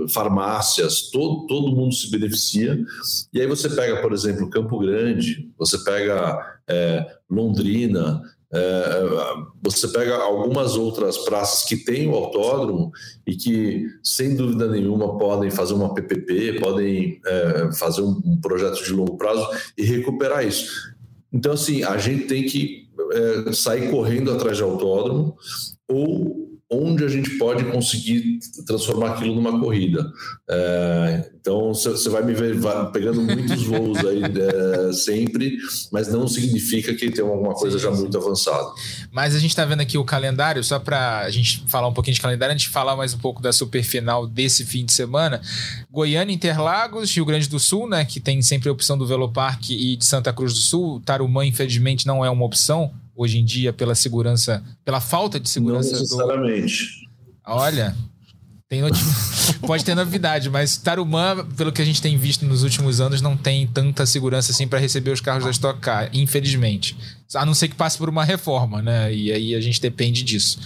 [0.10, 2.80] farmácias, todo, todo mundo se beneficia.
[3.34, 8.22] E aí você pega, por exemplo, Campo Grande, você pega é, Londrina,
[8.54, 9.10] é,
[9.64, 12.92] você pega algumas outras praças que têm o autódromo
[13.26, 18.84] e que, sem dúvida nenhuma, podem fazer uma PPP, podem é, fazer um, um, projeto
[18.84, 20.94] de longo prazo e recuperar isso.
[21.32, 22.90] Então, assim, a gente tem que
[23.54, 25.36] sair correndo atrás de autódromo
[25.88, 30.10] ou onde a gente pode conseguir transformar aquilo numa corrida.
[30.50, 32.56] É, então você vai me ver
[32.94, 35.58] pegando muitos voos aí é, sempre,
[35.92, 38.04] mas não significa que tem alguma coisa sim, já sim.
[38.04, 38.72] muito avançada.
[39.12, 42.16] Mas a gente está vendo aqui o calendário, só para a gente falar um pouquinho
[42.16, 45.42] de calendário, a gente falar mais um pouco da super final desse fim de semana.
[45.92, 49.98] Goiânia, Interlagos, Rio Grande do Sul, né, que tem sempre a opção do Velopark e
[49.98, 51.02] de Santa Cruz do Sul.
[51.04, 55.92] Tarumã, infelizmente, não é uma opção hoje em dia pela segurança, pela falta de segurança.
[55.92, 57.06] Não necessariamente.
[57.06, 57.52] Do...
[57.54, 57.96] Olha,
[58.72, 58.82] tem
[59.68, 63.36] pode ter novidade, mas Tarumã, pelo que a gente tem visto nos últimos anos, não
[63.36, 66.96] tem tanta segurança assim para receber os carros da Stock Car, infelizmente.
[67.36, 69.14] A não ser que passe por uma reforma, né?
[69.14, 70.58] E aí a gente depende disso.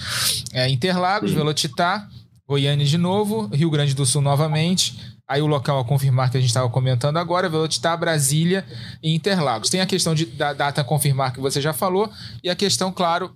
[0.54, 1.38] É, Interlagos, Sim.
[1.38, 2.08] Velocitar,
[2.48, 4.96] Goiânia de novo, Rio Grande do Sul novamente.
[5.28, 8.64] Aí o local a confirmar que a gente estava comentando agora, Velocitar, Brasília
[9.02, 9.70] e Interlagos.
[9.70, 12.12] Tem a questão de, da data a confirmar que você já falou
[12.44, 13.36] e a questão, claro,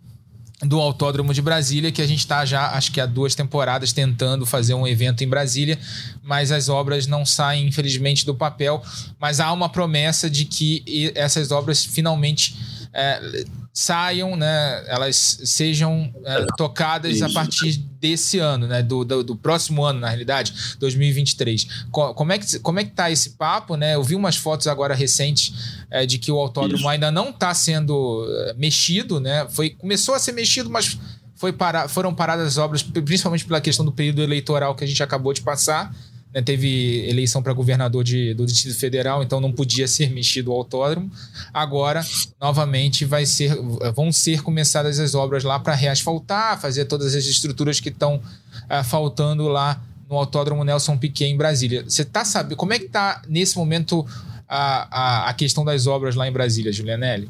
[0.61, 4.45] do Autódromo de Brasília, que a gente está já, acho que há duas temporadas, tentando
[4.45, 5.79] fazer um evento em Brasília,
[6.21, 8.83] mas as obras não saem, infelizmente, do papel.
[9.17, 12.55] Mas há uma promessa de que essas obras finalmente
[12.93, 17.25] é, saiam, né, elas sejam é, tocadas Isso.
[17.25, 21.85] a partir desse ano, né, do, do, do, próximo ano, na realidade, 2023.
[21.91, 23.95] Como é que como é que tá esse papo, né?
[23.95, 25.53] Eu vi umas fotos agora recentes
[25.89, 26.89] é, de que o autódromo Isso.
[26.89, 29.47] ainda não está sendo é, mexido, né?
[29.49, 30.97] Foi começou a ser mexido, mas
[31.35, 35.01] foi para, foram paradas as obras, principalmente pela questão do período eleitoral que a gente
[35.01, 35.95] acabou de passar.
[36.33, 40.55] Né, teve eleição para governador de, do Distrito Federal, então não podia ser mexido o
[40.55, 41.11] autódromo.
[41.51, 42.05] Agora,
[42.39, 43.55] novamente, vai ser,
[43.95, 48.83] vão ser começadas as obras lá para reasfaltar, fazer todas as estruturas que estão uh,
[48.83, 51.83] faltando lá no Autódromo Nelson Piquet em Brasília.
[51.83, 54.05] Você está sabendo como é que está nesse momento
[54.47, 57.29] a, a, a questão das obras lá em Brasília, Julianelli?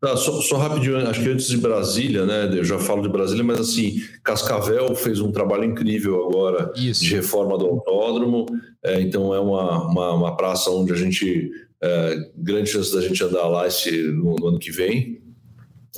[0.00, 2.48] Tá, só, só, rapidinho, acho que antes de Brasília, né?
[2.54, 7.04] Eu já falo de Brasília, mas assim, Cascavel fez um trabalho incrível agora Isso.
[7.04, 8.46] de reforma do autódromo.
[8.82, 11.50] É, então é uma, uma, uma, praça onde a gente.
[11.82, 15.19] É, grande chance da gente andar lá esse, no, no ano que vem.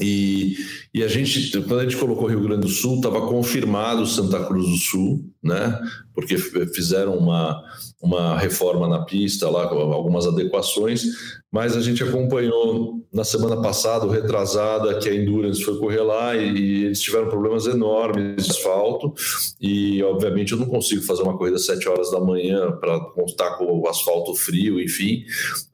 [0.00, 0.56] E,
[0.94, 4.66] e, a gente, quando a gente colocou Rio Grande do Sul, estava confirmado Santa Cruz
[4.66, 5.78] do Sul, né?
[6.14, 7.62] Porque fizeram uma,
[8.00, 11.04] uma reforma na pista lá, algumas adequações,
[11.50, 16.56] mas a gente acompanhou na semana passada, retrasada, que a Endurance foi correr lá e,
[16.56, 19.12] e eles tiveram problemas enormes de asfalto.
[19.60, 23.58] E, obviamente, eu não consigo fazer uma corrida às 7 horas da manhã para contar
[23.58, 25.22] com o asfalto frio, enfim.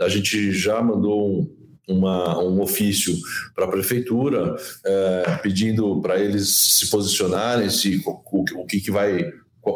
[0.01, 1.58] A gente já mandou um
[1.89, 3.17] uma, um ofício
[3.55, 8.21] para a prefeitura é, pedindo para eles se posicionarem se o,
[8.61, 9.33] o, que, que vai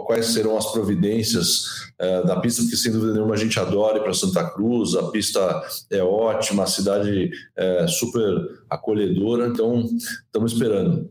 [0.07, 1.64] quais serão as providências
[2.01, 5.11] uh, da pista, porque sem dúvida nenhuma a gente adora ir para Santa Cruz, a
[5.11, 8.25] pista é ótima, a cidade é super
[8.70, 9.85] acolhedora, então
[10.27, 11.11] estamos esperando.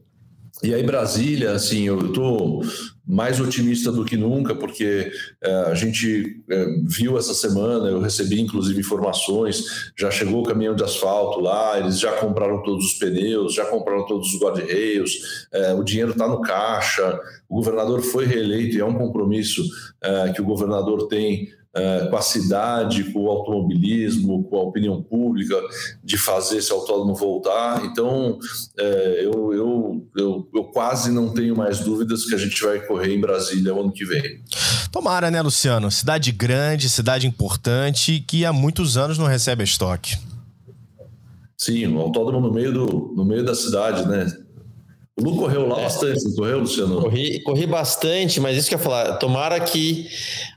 [0.63, 2.61] E aí, Brasília, assim, eu estou
[3.11, 5.11] mais otimista do que nunca, porque
[5.43, 10.73] é, a gente é, viu essa semana, eu recebi inclusive informações, já chegou o caminhão
[10.73, 15.73] de asfalto lá, eles já compraram todos os pneus, já compraram todos os guarda-reios, é,
[15.73, 17.19] o dinheiro está no caixa,
[17.49, 19.61] o governador foi reeleito e é um compromisso
[20.33, 25.55] que o governador tem é, com a cidade, com o automobilismo, com a opinião pública,
[26.03, 27.85] de fazer esse autódromo voltar.
[27.85, 28.37] Então,
[28.77, 33.13] é, eu, eu, eu, eu, quase não tenho mais dúvidas que a gente vai correr
[33.13, 34.41] em Brasília o ano que vem.
[34.91, 35.89] Tomara, né, Luciano?
[35.89, 40.17] Cidade grande, cidade importante, que há muitos anos não recebe estoque.
[41.57, 44.25] Sim, o autódromo no meio, do, no meio da cidade, né?
[45.17, 45.83] O Lu correu lá é.
[45.83, 47.01] bastante, não correu, Luciano?
[47.01, 50.07] Corri, corri bastante, mas isso que eu ia falar, tomara que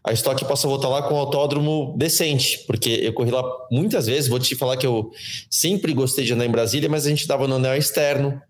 [0.05, 4.29] a Stock possa voltar lá com um autódromo decente, porque eu corri lá muitas vezes,
[4.29, 5.11] vou te falar que eu
[5.51, 8.41] sempre gostei de andar em Brasília, mas a gente estava no anel externo,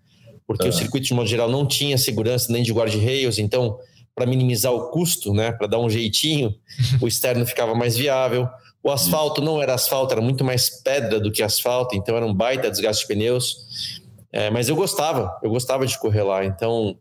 [0.47, 0.71] porque é.
[0.71, 3.79] o circuito de modo geral não tinha segurança nem de guarda-reios, então
[4.15, 6.55] para minimizar o custo, né, para dar um jeitinho,
[7.01, 8.47] o externo ficava mais viável.
[8.83, 12.35] O asfalto não era asfalto, era muito mais pedra do que asfalto, então era um
[12.35, 14.03] baita desgaste de pneus.
[14.35, 16.45] É, mas eu gostava, eu gostava de correr lá.
[16.45, 16.99] Então,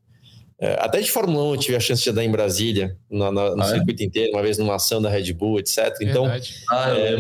[0.60, 3.60] é, até de Fórmula 1 eu tive a chance de andar em Brasília, no, no
[3.60, 3.74] ah, é?
[3.74, 4.06] circuito é?
[4.06, 5.96] inteiro, uma vez numa ação da Red Bull, etc.
[6.02, 6.28] Então,
[6.70, 7.18] ah, é,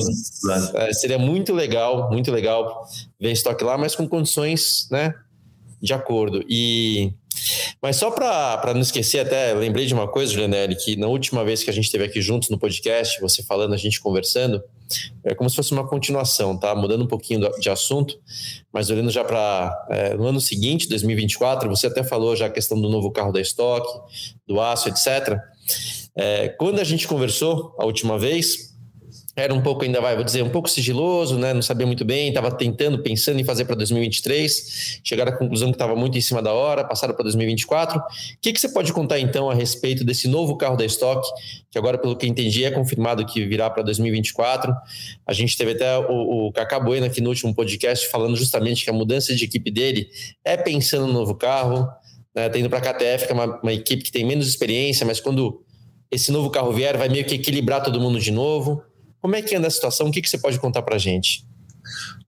[0.75, 2.87] é, seria muito legal, muito legal
[3.19, 5.15] ver estoque lá, mas com condições, né,
[5.81, 6.45] de acordo.
[6.47, 7.11] E
[7.81, 11.63] mas só para não esquecer, até lembrei de uma coisa, Julianelli, que na última vez
[11.63, 14.63] que a gente esteve aqui juntos no podcast, você falando, a gente conversando,
[15.23, 16.73] é como se fosse uma continuação, tá?
[16.75, 18.19] Mudando um pouquinho de assunto,
[18.71, 22.79] mas olhando já para é, no ano seguinte, 2024, você até falou já a questão
[22.79, 23.91] do novo carro da estoque,
[24.47, 25.39] do aço, etc.
[26.15, 28.72] É, quando a gente conversou a última vez,
[29.35, 31.53] era um pouco ainda vai, vou dizer, um pouco sigiloso, né?
[31.53, 35.75] Não sabia muito bem, estava tentando, pensando em fazer para 2023, chegaram à conclusão que
[35.75, 37.97] estava muito em cima da hora, passaram para 2024.
[37.97, 38.03] O
[38.39, 41.27] que, que você pode contar então a respeito desse novo carro da Stock,
[41.71, 44.71] que agora, pelo que entendi, é confirmado que virá para 2024?
[45.25, 48.89] A gente teve até o, o Cacá Bueno aqui no último podcast falando justamente que
[48.91, 50.07] a mudança de equipe dele
[50.45, 51.87] é pensando no novo carro,
[52.35, 52.49] né?
[52.49, 55.63] Tá para a KTF, que é uma, uma equipe que tem menos experiência, mas quando
[56.11, 58.83] esse novo carro vier, vai meio que equilibrar todo mundo de novo.
[59.23, 60.07] Como é que anda a situação?
[60.07, 61.47] O que, que você pode contar para a gente?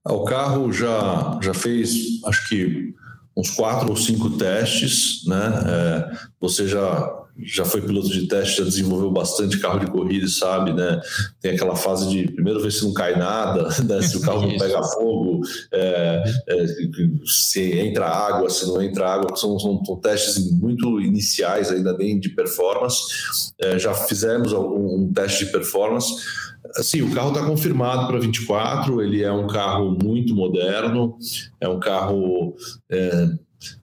[0.02, 2.94] Ah, o carro já, já fez, acho que
[3.36, 5.62] uns quatro ou cinco testes, né?
[5.66, 10.72] É, você já já foi piloto de teste, já desenvolveu bastante carro de corrida, sabe,
[10.72, 10.98] né?
[11.38, 14.00] Tem aquela fase de primeiro ver se não cai nada, né?
[14.00, 16.66] se o carro não pega fogo, é, é,
[17.26, 22.18] se entra água, se não entra água, são, são, são testes muito iniciais ainda nem
[22.18, 23.02] de performance.
[23.60, 26.14] É, já fizemos um, um teste de performance
[26.76, 31.16] Assim, o carro está confirmado para 24, ele é um carro muito moderno,
[31.60, 32.54] é um carro
[32.90, 33.28] é,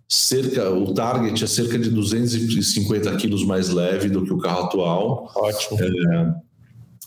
[0.07, 5.31] cerca, o target é cerca de 250 quilos mais leve do que o carro atual.
[5.35, 5.79] Ótimo.
[5.81, 6.33] É,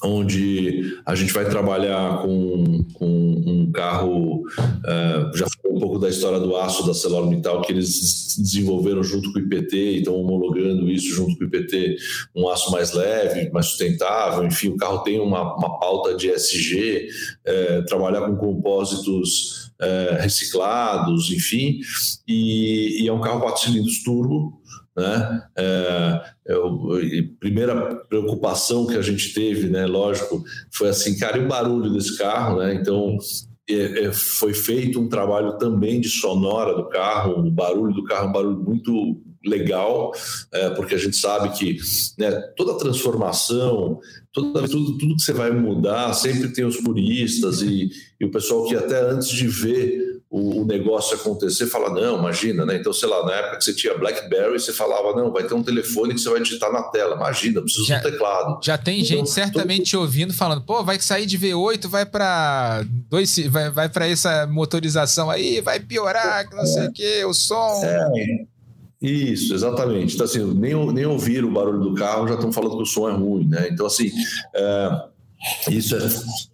[0.03, 6.09] onde a gente vai trabalhar com, com um carro, uh, já falou um pouco da
[6.09, 10.91] história do aço da ArcelorMittal, que eles desenvolveram junto com o IPT e estão homologando
[10.91, 11.97] isso junto com o IPT,
[12.35, 17.09] um aço mais leve, mais sustentável, enfim, o carro tem uma, uma pauta de SG,
[17.47, 21.79] uh, trabalhar com compósitos uh, reciclados, enfim,
[22.27, 24.61] e, e é um carro 4 cilindros turbo,
[24.97, 25.43] né?
[25.59, 26.89] É, eu,
[27.39, 29.85] primeira preocupação que a gente teve, né?
[29.85, 32.75] Lógico, foi assim, cara, e o barulho desse carro, né?
[32.75, 33.19] Então
[33.69, 38.27] é, é, foi feito um trabalho também de sonora do carro, o barulho do carro
[38.27, 40.13] é um barulho muito legal,
[40.53, 41.77] é, porque a gente sabe que
[42.19, 44.01] né, toda transformação,
[44.33, 48.67] toda, tudo, tudo que você vai mudar, sempre tem os puristas e, e o pessoal
[48.67, 52.77] que até antes de ver o, o, negócio acontecer, fala, não, imagina, né?
[52.77, 55.63] Então, sei lá, na época que você tinha BlackBerry, você falava, não, vai ter um
[55.63, 58.59] telefone que você vai digitar na tela, imagina, preciso já, do teclado.
[58.63, 60.01] Já tem então, gente certamente todo...
[60.01, 65.31] ouvindo, falando, pô, vai sair de V8, vai para dois, vai, vai para essa motorização
[65.31, 66.67] aí, vai piorar, que não é.
[66.67, 67.83] sei o que, o som.
[67.85, 68.47] É.
[69.01, 70.15] Isso, exatamente.
[70.15, 73.09] Então, assim, nem, nem ouvir o barulho do carro já estão falando que o som
[73.09, 73.69] é ruim, né?
[73.71, 74.11] Então, assim,
[74.55, 75.03] é,
[75.71, 76.01] isso é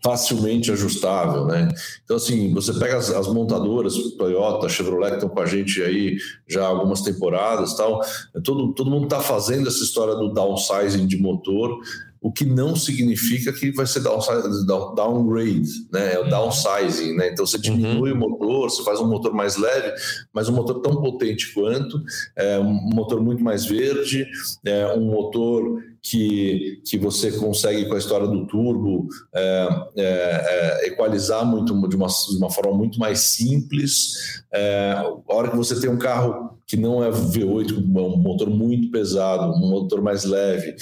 [0.03, 1.69] facilmente ajustável, né?
[2.05, 6.17] Então, assim, você pega as, as, montadoras, Toyota, Chevrolet, que estão com a gente aí
[6.49, 8.01] já algumas temporadas tal,
[8.45, 11.79] todo, todo mundo está fazendo essa história do downsizing de motor,
[12.23, 16.15] o que não significa que vai ser downgrade, né?
[16.15, 16.31] É o uhum.
[16.31, 17.31] downsizing, né?
[17.31, 18.17] Então você diminui uhum.
[18.17, 19.93] o motor, você faz um motor mais leve,
[20.33, 22.01] mas um motor tão potente quanto,
[22.37, 24.25] é, um motor muito mais verde,
[24.65, 30.89] é, um motor que, que você consegue, com a história do turbo, é, é, é,
[30.89, 34.43] equalizar muito de uma, de uma forma muito mais simples.
[34.53, 38.49] É, a hora que você tem um carro que não é V8, é um motor
[38.49, 40.75] muito pesado, um motor mais leve,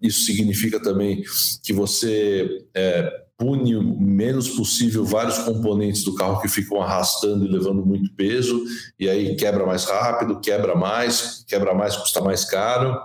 [0.00, 1.22] isso significa também
[1.62, 7.48] que você é, pune o menos possível vários componentes do carro que ficam arrastando e
[7.48, 8.64] levando muito peso,
[8.98, 13.00] e aí quebra mais rápido, quebra mais, quebra mais, custa mais caro.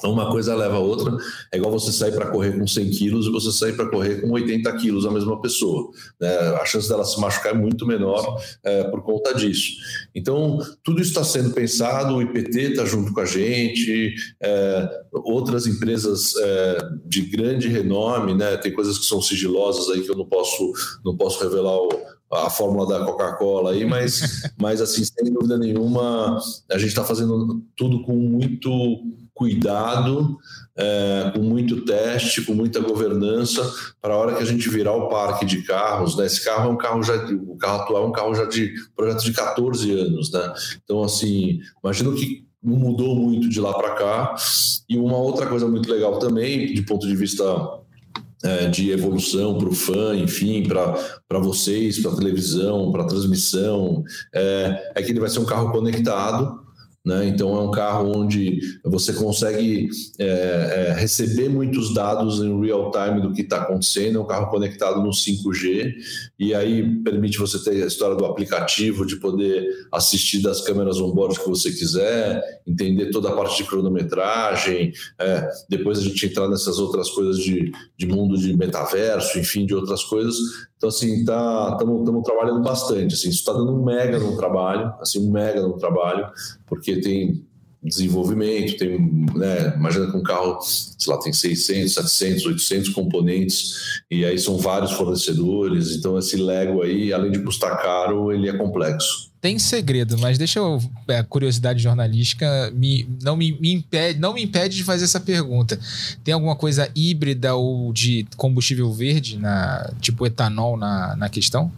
[0.00, 1.14] Então, uma coisa leva a outra.
[1.52, 4.30] É igual você sair para correr com 100 quilos e você sair para correr com
[4.30, 5.90] 80 quilos, a mesma pessoa.
[6.18, 6.30] Né?
[6.60, 9.72] A chance dela se machucar é muito menor é, por conta disso.
[10.14, 15.66] Então, tudo isso está sendo pensado, o IPT está junto com a gente, é, outras
[15.66, 18.56] empresas é, de grande renome, né?
[18.56, 20.72] tem coisas que são sigilosas aí que eu não posso,
[21.04, 21.88] não posso revelar o,
[22.32, 26.38] a fórmula da Coca-Cola aí, mas, mas assim, sem dúvida nenhuma,
[26.70, 28.70] a gente está fazendo tudo com muito
[29.40, 30.36] cuidado,
[30.76, 35.08] é, com muito teste, com muita governança, para a hora que a gente virar o
[35.08, 36.26] parque de carros, né?
[36.26, 39.24] Esse carro é um carro já, o carro atual é um carro já de projeto
[39.24, 40.52] de 14 anos, né?
[40.84, 44.34] Então, assim, imagino que não mudou muito de lá para cá.
[44.86, 47.42] E uma outra coisa muito legal também, de ponto de vista
[48.44, 55.02] é, de evolução para o fã, enfim, para vocês, para televisão, para transmissão, é, é
[55.02, 56.59] que ele vai ser um carro conectado
[57.04, 57.26] né?
[57.28, 63.22] Então, é um carro onde você consegue é, é, receber muitos dados em real time
[63.22, 64.18] do que está acontecendo.
[64.18, 65.94] É um carro conectado no 5G,
[66.38, 71.40] e aí permite você ter a história do aplicativo, de poder assistir das câmeras on-board
[71.40, 74.92] que você quiser, entender toda a parte de cronometragem.
[75.18, 79.74] É, depois a gente entrar nessas outras coisas de, de mundo de metaverso, enfim, de
[79.74, 80.36] outras coisas.
[80.80, 83.14] Então, assim, tá, estamos trabalhando bastante.
[83.14, 86.26] Assim, isso está dando um mega no trabalho, assim, um mega no trabalho,
[86.66, 87.46] porque tem
[87.82, 88.98] desenvolvimento, tem,
[89.34, 94.58] né, imagina que um carro, sei lá, tem 600, 700, 800 componentes, e aí são
[94.58, 100.18] vários fornecedores, então esse Lego aí, além de custar caro, ele é complexo tem segredo,
[100.18, 100.78] mas deixa eu.
[101.08, 105.80] É, curiosidade jornalística me, não, me, me, impede, não me impede de fazer essa pergunta.
[106.22, 111.72] Tem alguma coisa híbrida ou de combustível verde, na, tipo etanol, na, na questão?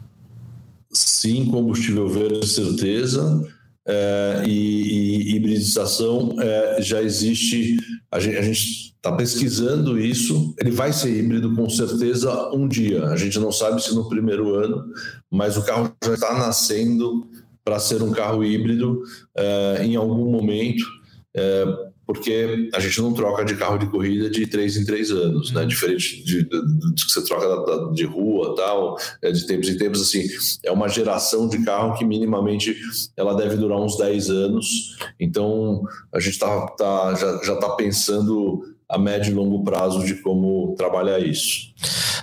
[0.93, 3.49] Sim, combustível verde, certeza.
[3.87, 7.77] É, e, e, hibridização é, já existe.
[8.11, 10.55] A gente está pesquisando isso.
[10.61, 13.07] Ele vai ser híbrido com certeza um dia.
[13.07, 14.85] A gente não sabe se no primeiro ano,
[15.31, 17.29] mas o carro já está nascendo
[17.65, 19.03] para ser um carro híbrido
[19.37, 20.85] é, em algum momento,
[21.35, 21.65] é,
[22.13, 25.63] porque a gente não troca de carro de corrida de três em três anos, né?
[25.63, 25.67] Uhum.
[25.67, 30.23] Diferente de, de, que você troca de rua, tal, é, de tempos em tempos, assim,
[30.63, 32.77] é uma geração de carro que minimamente
[33.17, 34.99] ela deve durar uns 10 anos.
[35.19, 40.75] Então a gente tá, tá já está pensando a médio e longo prazo de como
[40.77, 41.73] trabalhar isso.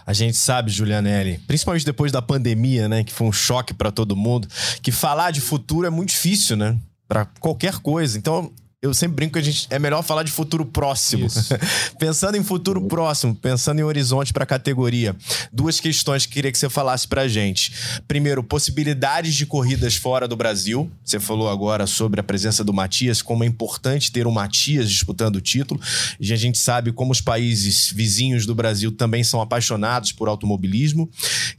[0.05, 4.15] A gente sabe, Julianelli, principalmente depois da pandemia, né, que foi um choque para todo
[4.15, 4.47] mundo,
[4.83, 6.77] que falar de futuro é muito difícil, né?
[7.07, 8.17] Para qualquer coisa.
[8.17, 11.27] Então, eu sempre brinco que a gente é melhor falar de futuro próximo.
[11.99, 15.13] pensando em futuro próximo, pensando em horizonte para a categoria.
[15.51, 17.73] Duas questões que queria que você falasse para a gente.
[18.07, 20.89] Primeiro, possibilidades de corridas fora do Brasil.
[21.03, 25.35] Você falou agora sobre a presença do Matias, como é importante ter o Matias disputando
[25.35, 25.81] o título.
[26.17, 31.09] E a gente sabe como os países vizinhos do Brasil também são apaixonados por automobilismo.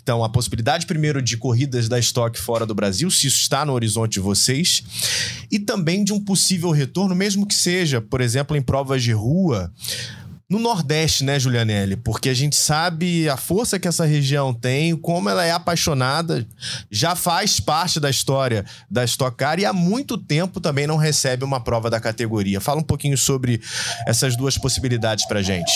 [0.03, 3.75] Então, a possibilidade, primeiro, de corridas da Stock fora do Brasil, se isso está no
[3.75, 4.83] horizonte de vocês.
[5.51, 9.13] E também de um possível retorno retorno, mesmo que seja, por exemplo, em provas de
[9.13, 9.73] rua,
[10.49, 11.97] no Nordeste, né, Julianelli?
[11.97, 16.47] Porque a gente sabe a força que essa região tem, como ela é apaixonada,
[16.91, 21.45] já faz parte da história da Stock Car e há muito tempo também não recebe
[21.45, 22.61] uma prova da categoria.
[22.61, 23.61] Fala um pouquinho sobre
[24.07, 25.73] essas duas possibilidades pra gente.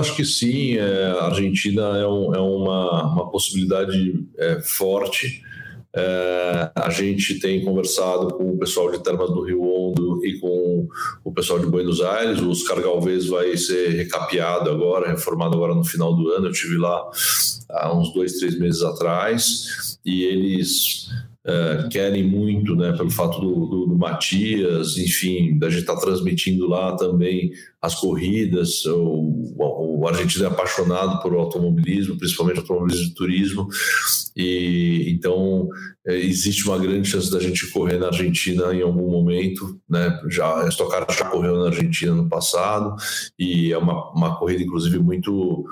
[0.00, 5.45] Acho que sim, é, a Argentina é, um, é uma, uma possibilidade é, forte.
[5.96, 10.86] É, a gente tem conversado com o pessoal de Termas do Rio Hondo e com
[11.24, 12.38] o pessoal de Buenos Aires.
[12.40, 16.48] O Oscar Galvez vai ser recapeado agora, reformado agora no final do ano.
[16.48, 17.02] Eu tive lá
[17.70, 21.08] há uns dois, três meses atrás e eles
[21.46, 26.00] é, querem muito, né, pelo fato do, do, do Matias, enfim, da gente estar tá
[26.00, 27.52] transmitindo lá também
[27.86, 33.68] as corridas, o, o argentino é apaixonado por automobilismo, principalmente automobilismo de turismo,
[34.36, 35.68] e então
[36.06, 40.20] é, existe uma grande chance da gente correr na Argentina em algum momento, né?
[40.28, 42.94] Já a Stock Car já correu na Argentina no passado
[43.38, 45.64] e é uma, uma corrida inclusive muito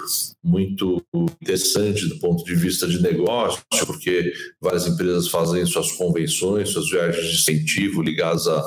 [0.42, 1.02] muito
[1.40, 7.26] interessante do ponto de vista de negócio, porque várias empresas fazem suas convenções, suas viagens
[7.26, 8.62] de incentivo ligadas a,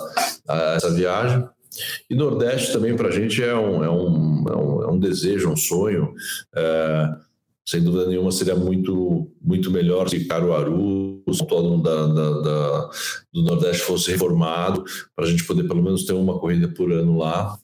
[0.47, 1.43] a essa viagem.
[2.09, 5.49] E Nordeste também para a gente é um, é, um, é, um, é um desejo,
[5.49, 6.13] um sonho.
[6.55, 7.09] É,
[7.67, 12.89] sem dúvida nenhuma seria muito muito melhor se Caruaru, o autódromo da, da, da,
[13.33, 17.17] do Nordeste fosse reformado para a gente poder pelo menos ter uma corrida por ano
[17.17, 17.57] lá.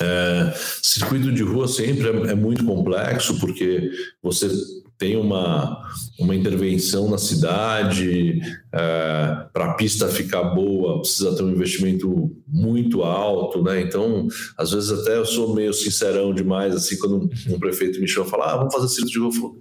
[0.00, 0.52] É,
[0.82, 3.90] circuito de rua sempre é, é muito complexo porque
[4.22, 4.50] você
[4.98, 5.82] tem uma,
[6.18, 8.40] uma intervenção na cidade,
[8.72, 13.80] é, para a pista ficar boa, precisa ter um investimento muito alto, né?
[13.82, 14.26] Então,
[14.56, 18.30] às vezes até eu sou meio sincerão demais, assim, quando um prefeito me chama e
[18.30, 19.56] fala, ah, vamos fazer circuito de rua.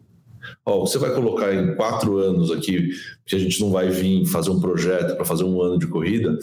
[0.66, 2.90] Ó, você vai colocar em quatro anos aqui,
[3.26, 6.38] que a gente não vai vir fazer um projeto para fazer um ano de corrida.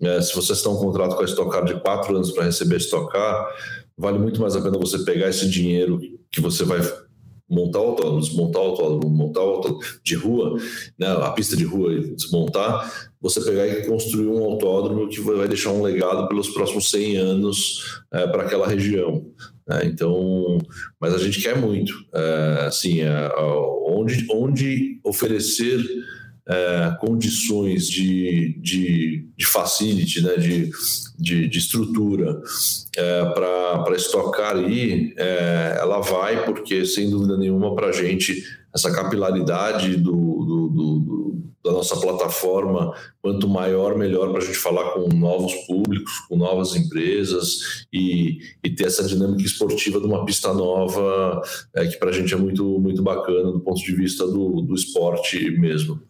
[0.00, 2.74] É, se você está um contrato com a Stock Car de quatro anos para receber
[2.74, 3.48] a Stock Car,
[3.96, 5.98] vale muito mais a pena você pegar esse dinheiro
[6.30, 6.80] que você vai
[7.48, 10.58] montar autódromo, desmontar autódromo, montar autódromo de rua,
[10.98, 15.70] né, a pista de rua desmontar, você pegar e construir um autódromo que vai deixar
[15.70, 19.24] um legado pelos próximos 100 anos é, para aquela região.
[19.66, 19.82] Né?
[19.84, 20.58] Então,
[21.00, 23.32] mas a gente quer muito, é, assim, é,
[23.86, 25.80] onde, onde oferecer
[26.48, 30.70] é, condições de, de, de facility, né, de,
[31.18, 32.40] de, de estrutura
[32.96, 38.92] é, para estocar aí, é, ela vai, porque sem dúvida nenhuma para a gente essa
[38.92, 42.92] capilaridade do, do, do, da nossa plataforma,
[43.26, 48.70] quanto maior, melhor para a gente falar com novos públicos, com novas empresas e, e
[48.70, 51.42] ter essa dinâmica esportiva de uma pista nova,
[51.74, 54.76] é, que para a gente é muito, muito bacana do ponto de vista do, do
[54.76, 56.00] esporte mesmo.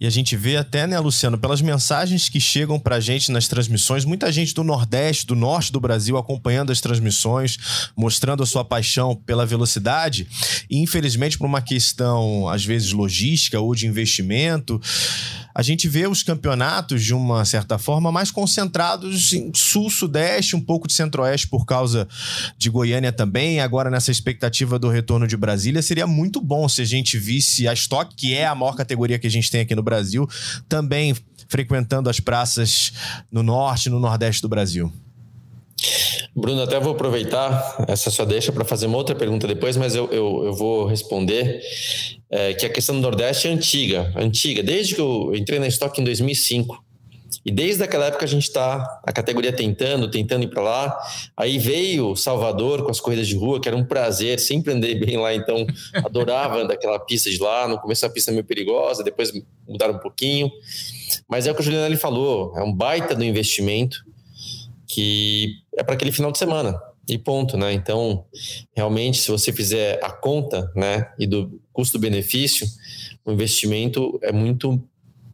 [0.00, 3.48] E a gente vê até, né, Luciano, pelas mensagens que chegam para a gente nas
[3.48, 8.64] transmissões, muita gente do Nordeste, do Norte do Brasil acompanhando as transmissões, mostrando a sua
[8.64, 10.28] paixão pela velocidade.
[10.70, 14.80] E infelizmente, por uma questão, às vezes, logística ou de investimento,
[15.54, 20.60] a gente vê os campeonatos, de uma certa forma, mais concentrados em sul, sudeste, um
[20.60, 22.06] pouco de centro-oeste por causa
[22.58, 23.60] de Goiânia também.
[23.60, 27.72] Agora, nessa expectativa do retorno de Brasília, seria muito bom se a gente visse a
[27.72, 30.28] Stock, que é a maior categoria que a gente tem aqui no Brasil,
[30.68, 31.16] também
[31.48, 32.92] frequentando as praças
[33.30, 34.92] no norte no nordeste do Brasil.
[36.34, 40.08] Bruno, até vou aproveitar essa sua deixa para fazer uma outra pergunta depois, mas eu,
[40.10, 41.60] eu, eu vou responder
[42.32, 46.00] é, que a questão do Nordeste é antiga, antiga, desde que eu entrei na estoque
[46.00, 46.82] em 2005.
[47.44, 50.98] E desde aquela época a gente está, a categoria tentando, tentando ir para lá.
[51.36, 55.16] Aí veio Salvador com as corridas de rua, que era um prazer, sempre andei bem
[55.16, 55.66] lá, então
[56.04, 57.68] adorava andar aquela pista de lá.
[57.68, 59.32] No começo a pista é meio perigosa, depois
[59.68, 60.50] mudaram um pouquinho.
[61.28, 64.04] Mas é o que o Juliano falou, é um baita do investimento
[64.86, 67.72] que é para aquele final de semana e ponto, né?
[67.72, 68.24] Então,
[68.74, 72.66] realmente, se você fizer a conta, né, e do custo-benefício,
[73.24, 74.82] o investimento é muito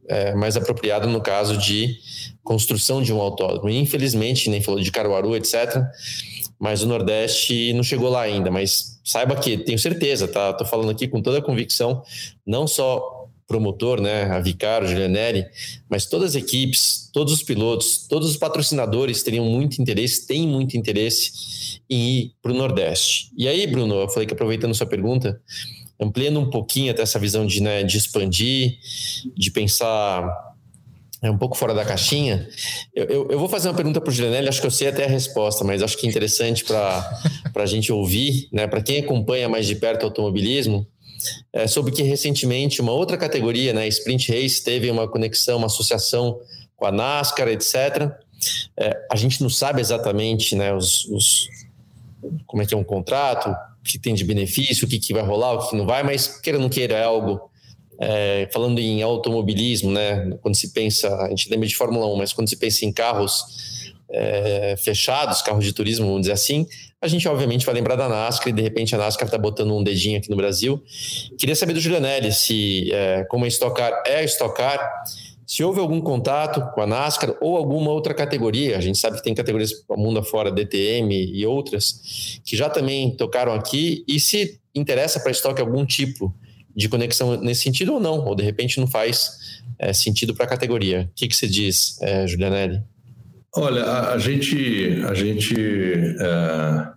[0.09, 1.99] é, mais apropriado no caso de
[2.43, 3.69] construção de um autódromo.
[3.69, 5.83] Infelizmente, nem falou de Caruaru, etc.
[6.59, 8.51] Mas o Nordeste não chegou lá ainda.
[8.51, 10.53] Mas saiba que tenho certeza, tá?
[10.53, 12.03] Tô falando aqui com toda a convicção,
[12.47, 15.47] não só promotor, né, a Vicaro, Julianelli,
[15.89, 20.77] mas todas as equipes, todos os pilotos, todos os patrocinadores teriam muito interesse, têm muito
[20.77, 23.33] interesse em ir para o Nordeste.
[23.35, 25.41] E aí, Bruno, eu falei que aproveitando sua pergunta,
[26.01, 28.79] ampliando um pouquinho até essa visão de, né, de expandir,
[29.37, 30.49] de pensar
[31.21, 32.49] é um pouco fora da caixinha.
[32.95, 35.05] Eu, eu, eu vou fazer uma pergunta para o Julianelli, acho que eu sei até
[35.05, 37.21] a resposta, mas acho que é interessante para
[37.57, 38.69] a gente ouvir, né?
[38.69, 40.87] Para quem acompanha mais de perto o automobilismo,
[41.53, 46.39] é, soube que recentemente uma outra categoria, né, Sprint Race, teve uma conexão, uma associação
[46.77, 48.13] com a NASCAR, etc.
[48.77, 51.49] É, a gente não sabe exatamente né, os, os,
[52.47, 55.23] como é que é um contrato, o que tem de benefício, o que, que vai
[55.23, 57.41] rolar, o que não vai, mas queira ou não queira, é algo.
[58.01, 62.33] É, falando em automobilismo, né, quando se pensa, a gente lembra de Fórmula 1, mas
[62.33, 63.43] quando se pensa em carros
[64.11, 66.67] é, fechados, carros de turismo, vamos dizer assim,
[67.01, 69.83] a gente obviamente vai lembrar da NASCAR e de repente a NASCAR está botando um
[69.83, 70.83] dedinho aqui no Brasil.
[71.39, 74.81] Queria saber do Julianelli se, é, como a Estocar é a Estocar,
[75.49, 79.25] se houve algum contato com a NASCAR ou alguma outra categoria, a gente sabe que
[79.25, 84.61] tem categorias para mundo afora, DTM e outras, que já também tocaram aqui, e se
[84.75, 86.35] interessa para a Stock algum tipo
[86.77, 90.49] de conexão nesse sentido ou não, ou de repente não faz é, sentido para a
[90.49, 91.09] categoria.
[91.11, 92.83] O que, que você diz, é, Julianelli?
[93.57, 96.89] Olha, a, a gente, a gente é,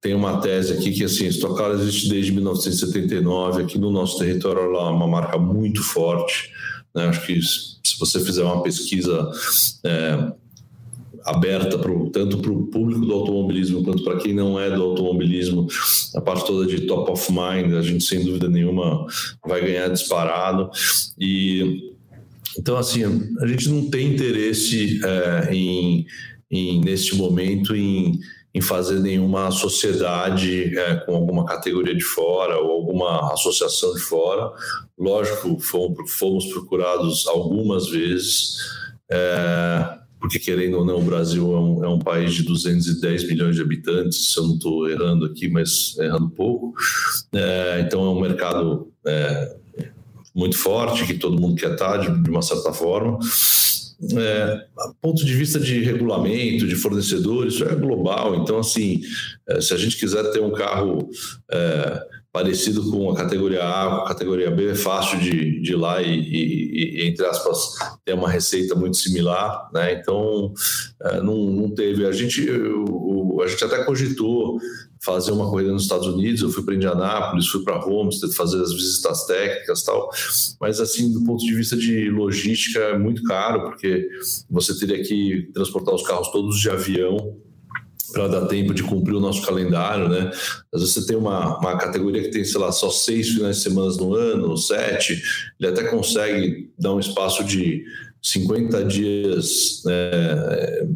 [0.00, 4.90] tem uma tese aqui que assim, Car existe desde 1979 aqui no nosso território, é
[4.90, 6.50] uma marca muito forte.
[6.98, 7.08] Né?
[7.08, 9.30] Acho que se você fizer uma pesquisa
[9.84, 10.32] é,
[11.24, 15.68] aberta pro, tanto para o público do automobilismo quanto para quem não é do automobilismo,
[16.14, 19.06] a parte toda de top of mind, a gente sem dúvida nenhuma
[19.46, 20.70] vai ganhar disparado.
[21.18, 21.94] E
[22.58, 23.04] então, assim,
[23.40, 26.04] a gente não tem interesse é, em,
[26.50, 28.18] em, neste momento, em,
[28.58, 34.52] em fazer nenhuma sociedade é, com alguma categoria de fora ou alguma associação de fora.
[34.98, 38.56] Lógico, fomos, procurados algumas vezes.
[39.08, 43.54] É, porque querendo ou não, o Brasil é um, é um, país de 210 milhões
[43.54, 46.74] de habitantes, se eu não estou errando aqui, mas errando pouco.
[47.32, 49.56] É, então é um mercado é,
[50.34, 53.20] muito forte, que todo mundo quer estar, de, de uma certa forma.
[54.16, 54.66] É,
[55.02, 58.36] ponto de vista de regulamento, de fornecedores, isso é global.
[58.36, 59.00] Então, assim,
[59.48, 61.10] é, se a gente quiser ter um carro
[61.50, 62.00] é,
[62.32, 66.16] parecido com a categoria A, a categoria B, é fácil de, de ir lá e,
[66.16, 67.74] e, e, entre aspas,
[68.04, 69.94] ter uma receita muito similar, né?
[69.94, 70.52] Então,
[71.02, 72.06] é, não, não teve.
[72.06, 72.48] A gente,
[73.42, 74.60] a gente até cogitou
[75.00, 78.72] fazer uma corrida nos Estados Unidos, eu fui para Indianápolis, fui para Homestead fazer as
[78.72, 80.10] visitas técnicas tal,
[80.60, 84.08] mas assim, do ponto de vista de logística é muito caro, porque
[84.50, 87.36] você teria que transportar os carros todos de avião
[88.12, 90.30] para dar tempo de cumprir o nosso calendário, né?
[90.72, 93.62] Às vezes você tem uma, uma categoria que tem, sei lá, só seis finais de
[93.62, 95.22] semana no ano, sete,
[95.60, 97.84] ele até consegue dar um espaço de
[98.22, 100.88] 50 dias né,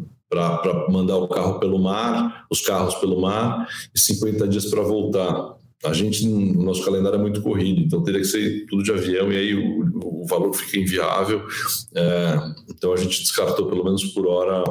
[0.61, 5.55] para mandar o carro pelo mar, os carros pelo mar, e 50 dias para voltar.
[5.83, 9.31] A gente, o nosso calendário é muito corrido, então teria que ser tudo de avião
[9.31, 11.43] e aí o, o valor fica inviável.
[11.93, 14.63] É, então a gente descartou, pelo menos por hora,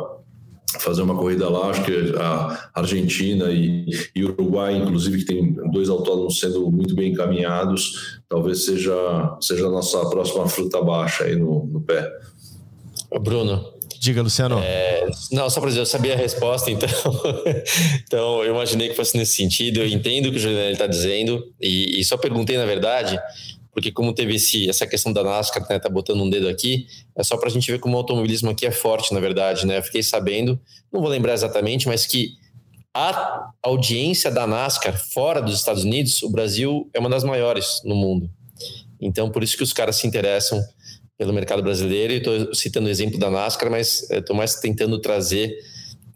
[0.80, 1.68] fazer uma corrida lá.
[1.68, 7.12] Acho que a Argentina e, e Uruguai, inclusive, que tem dois autódromos sendo muito bem
[7.12, 12.10] encaminhados, talvez seja, seja a nossa próxima fruta baixa aí no, no pé.
[13.20, 13.71] Bruno,
[14.02, 14.58] Diga, Luciano.
[14.58, 16.88] É, não, só para dizer, eu sabia a resposta, então,
[18.02, 19.78] então eu imaginei que fosse nesse sentido.
[19.78, 23.16] Eu entendo o que o Juliano está dizendo, e, e, só perguntei, na verdade,
[23.72, 26.84] porque como teve esse, essa questão da NASCAR, né, tá botando um dedo aqui,
[27.14, 29.78] é só para a gente ver como o automobilismo aqui é forte, na verdade, né?
[29.78, 30.60] Eu fiquei sabendo,
[30.92, 32.30] não vou lembrar exatamente, mas que
[32.92, 37.94] a audiência da NASCAR fora dos Estados Unidos, o Brasil é uma das maiores no
[37.94, 38.28] mundo.
[39.00, 40.60] Então, por isso que os caras se interessam
[41.18, 45.56] pelo mercado brasileiro, e estou citando o exemplo da NASCAR, mas estou mais tentando trazer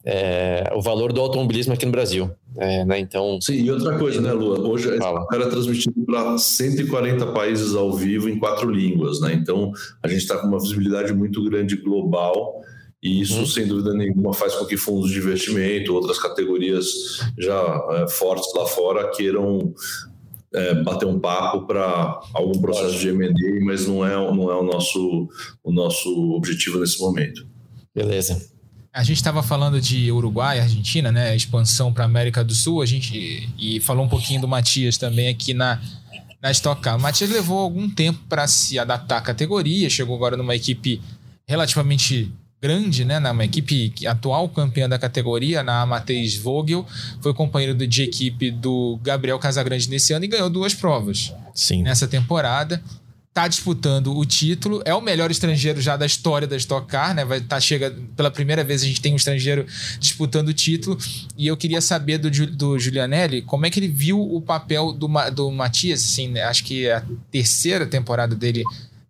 [0.07, 2.31] é, o valor do automobilismo aqui no Brasil.
[2.57, 3.01] É, né?
[3.01, 4.61] Então, Sim, e outra coisa, né, Lua?
[4.61, 9.35] Hoje o cara é transmitido para 140 países ao vivo em quatro línguas, né?
[9.35, 12.63] Então a gente está com uma visibilidade muito grande global.
[13.03, 13.47] E isso, uhum.
[13.47, 16.87] sem dúvida nenhuma, faz com que fundos de investimento, outras categorias
[17.39, 19.75] já é, fortes lá fora queiram
[20.55, 24.63] é, bater um papo para algum processo de M&A, mas não é, não é o,
[24.63, 25.29] nosso,
[25.63, 27.47] o nosso objetivo nesse momento.
[27.95, 28.51] Beleza.
[28.93, 31.37] A gente estava falando de Uruguai, Argentina, né?
[31.37, 32.81] Expansão para América do Sul.
[32.81, 35.81] A gente e falou um pouquinho do Matias também aqui na
[36.41, 36.97] na Stock Car.
[36.97, 39.91] O Matias levou algum tempo para se adaptar à categoria.
[39.91, 41.03] Chegou agora numa equipe
[41.47, 42.33] relativamente
[42.67, 46.85] grande, né, na equipe atual campeã da categoria, na Matheus Vogel,
[47.21, 51.33] foi companheiro de equipe do Gabriel Casagrande nesse ano e ganhou duas provas.
[51.55, 51.83] Sim.
[51.83, 52.83] Nessa temporada.
[53.33, 57.23] Tá disputando o título, é o melhor estrangeiro já da história da Stock Car, né?
[57.23, 59.67] Vai tá chega pela primeira vez a gente tem um estrangeiro
[60.01, 60.97] disputando o título.
[61.37, 65.07] E eu queria saber do, do Giulianelli como é que ele viu o papel do,
[65.35, 66.45] do Matias, assim, né?
[66.45, 68.65] acho que é a terceira temporada dele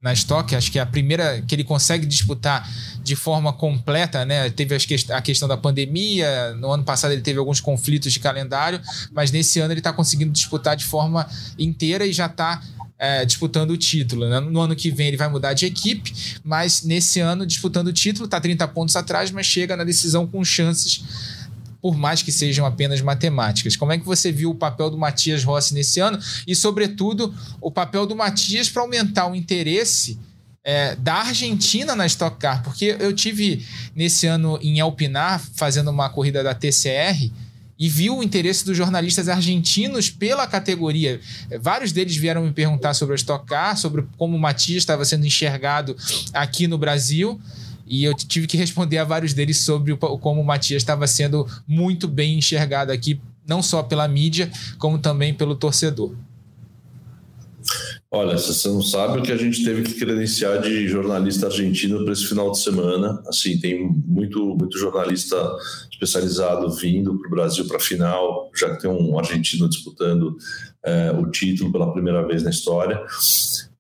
[0.07, 2.71] na Stock, acho que é a primeira que ele consegue disputar
[3.03, 4.49] de forma completa, né?
[4.51, 4.77] Teve
[5.11, 8.81] a questão da pandemia, no ano passado ele teve alguns conflitos de calendário,
[9.13, 11.29] mas nesse ano ele está conseguindo disputar de forma
[11.59, 12.63] inteira e já está
[12.97, 14.29] é, disputando o título.
[14.29, 14.39] Né?
[14.39, 18.27] No ano que vem ele vai mudar de equipe, mas nesse ano disputando o título,
[18.27, 21.03] está 30 pontos atrás, mas chega na decisão com chances
[21.81, 23.77] por mais que sejam apenas matemáticas.
[23.77, 27.71] Como é que você viu o papel do Matias Rossi nesse ano e, sobretudo, o
[27.71, 30.19] papel do Matias para aumentar o interesse
[30.65, 32.63] é, da Argentina na Stock Car?
[32.63, 33.65] Porque eu tive
[33.95, 37.31] nesse ano em Elpinar fazendo uma corrida da TCR
[37.79, 41.21] e viu o interesse dos jornalistas argentinos pela categoria.
[41.61, 45.27] Vários deles vieram me perguntar sobre a Stock Car, sobre como o Matias estava sendo
[45.27, 45.97] enxergado
[46.33, 47.41] aqui no Brasil.
[47.87, 52.09] E eu tive que responder a vários deles sobre como o Matias estava sendo muito
[52.09, 56.15] bem enxergado aqui, não só pela mídia, como também pelo torcedor.
[58.11, 62.13] Olha, você não sabe o que a gente teve que credenciar de jornalista argentino para
[62.13, 63.21] esse final de semana.
[63.27, 65.37] Assim, tem muito, muito jornalista
[65.91, 70.37] especializado vindo para o Brasil para a final, já que tem um argentino disputando
[70.85, 73.03] é, o título pela primeira vez na história.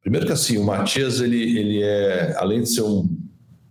[0.03, 3.09] Primeiro que assim, o Matias, ele, ele é, além de ser um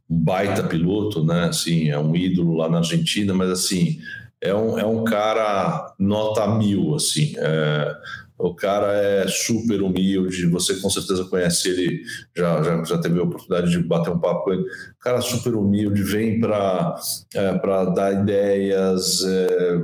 [0.07, 1.45] baita piloto, né?
[1.45, 3.99] Assim, é um ídolo lá na Argentina, mas assim,
[4.41, 7.33] é um, é um cara nota mil, assim.
[7.37, 7.95] É,
[8.37, 12.03] o cara é super humilde, você com certeza conhece ele,
[12.35, 14.65] já, já, já teve a oportunidade de bater um papo com ele.
[14.99, 16.95] Cara super humilde, vem para
[17.33, 19.79] é, dar ideias, é,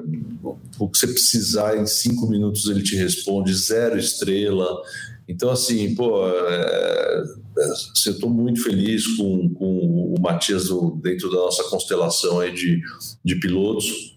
[0.78, 4.68] o que você precisar, em cinco minutos ele te responde, zero estrela.
[5.28, 7.24] Então, assim, pô, é,
[7.72, 10.70] assim, eu estou muito feliz com, com o Matias
[11.02, 12.82] dentro da nossa constelação aí de,
[13.24, 14.12] de pilotos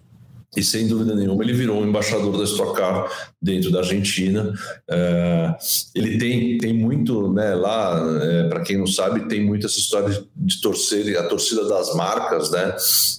[0.56, 4.52] e sem dúvida nenhuma ele virou um embaixador da Stock Car dentro da Argentina.
[4.88, 5.54] É,
[5.94, 10.10] ele tem, tem muito, né, lá, é, para quem não sabe, tem muito essa história
[10.10, 12.74] de, de torcer, a torcida das marcas, né?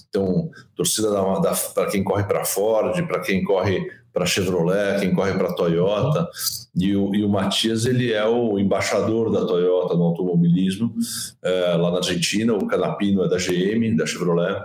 [0.08, 3.86] Então, torcida da, da para quem corre para Ford, para quem corre
[4.16, 6.26] para Chevrolet, quem corre para Toyota.
[6.74, 10.94] E o, e o Matias ele é o embaixador da Toyota no automobilismo
[11.42, 12.54] é, lá na Argentina.
[12.54, 14.58] O Canapino é da GM, da Chevrolet.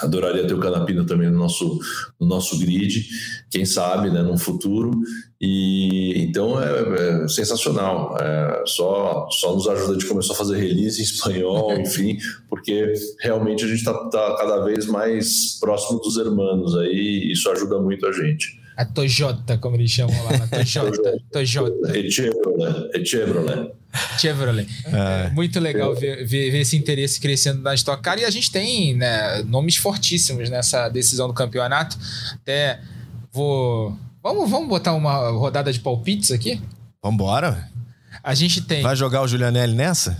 [0.00, 1.78] Adoraria ter o Canapino também no nosso,
[2.18, 3.06] no nosso grid,
[3.50, 4.90] quem sabe, né, no futuro.
[5.38, 8.16] E então é, é sensacional.
[8.18, 12.16] É, só, só nos ajuda de começar a fazer release em espanhol, enfim,
[12.48, 17.50] porque realmente a gente está tá cada vez mais próximo dos hermanos aí, e isso
[17.50, 18.61] ajuda muito a gente.
[18.76, 21.18] A Toyota, como eles chamam lá, a Toyota.
[21.30, 21.98] Toyota.
[21.98, 22.90] E Chevrolet.
[22.94, 23.72] E Chevrolet.
[24.18, 24.68] Chevrolet.
[24.86, 25.30] É.
[25.30, 28.18] Muito legal ver, ver, ver, esse interesse crescendo na Stock Car.
[28.18, 31.98] E a gente tem né, nomes fortíssimos nessa decisão do campeonato.
[32.34, 32.80] Até
[33.30, 33.96] vou.
[34.22, 36.60] Vamos, vamos botar uma rodada de palpites aqui?
[37.02, 37.68] Vambora.
[38.22, 38.82] A gente tem.
[38.82, 40.16] Vai jogar o Julianelli nessa?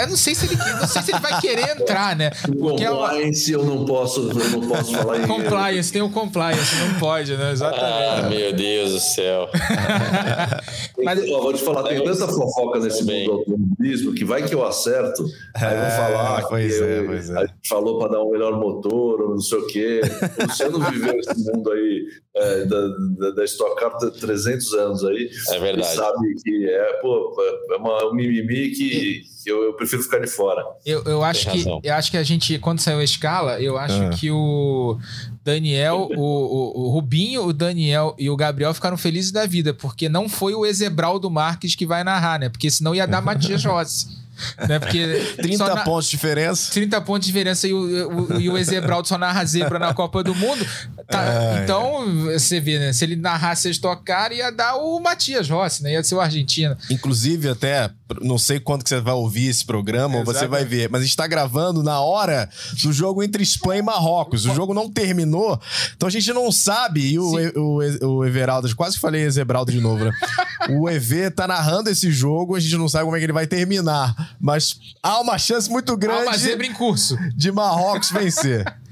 [0.00, 2.30] Eu não sei se ele, não sei se ele vai querer entrar, né?
[2.58, 7.34] Porque compliance eu não posso, eu não posso falar Compliance, tem o compliance, não pode,
[7.36, 7.52] né?
[7.52, 8.26] Exatamente.
[8.26, 9.48] Ah, meu Deus do céu.
[11.02, 14.54] Mas, ó, vou te falar, tem tanta fofoca nesse mundo do automobilismo que vai que
[14.54, 15.24] eu acerto,
[15.54, 17.38] aí vão é, falar pois que é, pois é.
[17.38, 20.00] a gente falou para dar um melhor motor, ou não sei o quê.
[20.38, 22.08] O Luciano viveu esse mundo aí
[22.38, 25.30] é, da, da, da Stock Car 300 anos aí.
[25.50, 25.94] É verdade.
[25.94, 27.36] sabe que é, pô,
[27.70, 30.64] é uma, um mimimi que, que eu, eu prefiro ficar de fora.
[30.84, 34.02] Eu, eu acho que eu acho que a gente, quando saiu a escala, eu acho
[34.02, 34.10] ah.
[34.10, 34.98] que o
[35.44, 40.08] Daniel, o, o, o, Rubinho, o Daniel e o Gabriel ficaram felizes da vida, porque
[40.08, 42.48] não foi o Ezebraldo Marques que vai narrar, né?
[42.48, 44.28] Porque senão ia dar Matias Rossi.
[44.68, 44.78] Né?
[44.78, 45.82] Porque 30 na...
[45.82, 46.72] pontos de diferença.
[46.72, 50.22] 30 pontos de diferença e o, o, e o Ezebraldo só narra zebra na Copa
[50.22, 50.64] do Mundo.
[51.08, 52.38] Tá, é, então, é.
[52.38, 52.92] você vê, né?
[52.92, 55.92] Se ele narrasse a Stock Car, ia dar o Matias Rossi, né?
[55.92, 56.76] Ia ser o argentino.
[56.90, 57.90] Inclusive, até,
[58.20, 61.04] não sei quando que você vai ouvir esse programa, ou você vai ver, mas a
[61.04, 62.50] gente tá gravando na hora
[62.82, 64.44] do jogo entre Espanha e Marrocos.
[64.44, 65.58] O jogo não terminou,
[65.96, 67.12] então a gente não sabe.
[67.12, 70.10] E o, o, o Everaldo, quase falei Ezebraldo de novo, né?
[70.68, 73.46] o EV tá narrando esse jogo, a gente não sabe como é que ele vai
[73.46, 74.36] terminar.
[74.38, 76.26] Mas há uma chance muito grande.
[76.26, 77.16] Há uma zebra em curso.
[77.34, 78.64] De Marrocos vencer.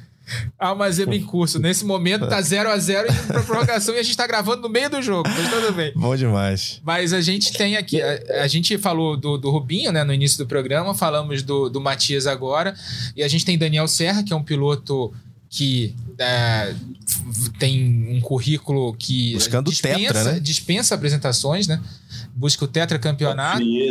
[0.58, 1.58] há uma zebra em curso.
[1.58, 4.68] Nesse momento tá 0 a 0 indo pra prorrogação e a gente tá gravando no
[4.68, 5.28] meio do jogo.
[5.28, 5.92] Mas tudo bem.
[5.94, 6.80] Bom demais.
[6.84, 8.00] Mas a gente tem aqui.
[8.00, 10.94] A, a gente falou do, do Rubinho, né, no início do programa.
[10.94, 12.74] Falamos do, do Matias agora.
[13.16, 15.12] E a gente tem Daniel Serra, que é um piloto
[15.48, 16.74] que é,
[17.58, 20.40] tem um currículo que buscando dispensa, tetra, né?
[20.40, 21.80] dispensa apresentações, né?
[22.34, 23.64] Busca o tetra campeonato.
[23.64, 23.90] Né?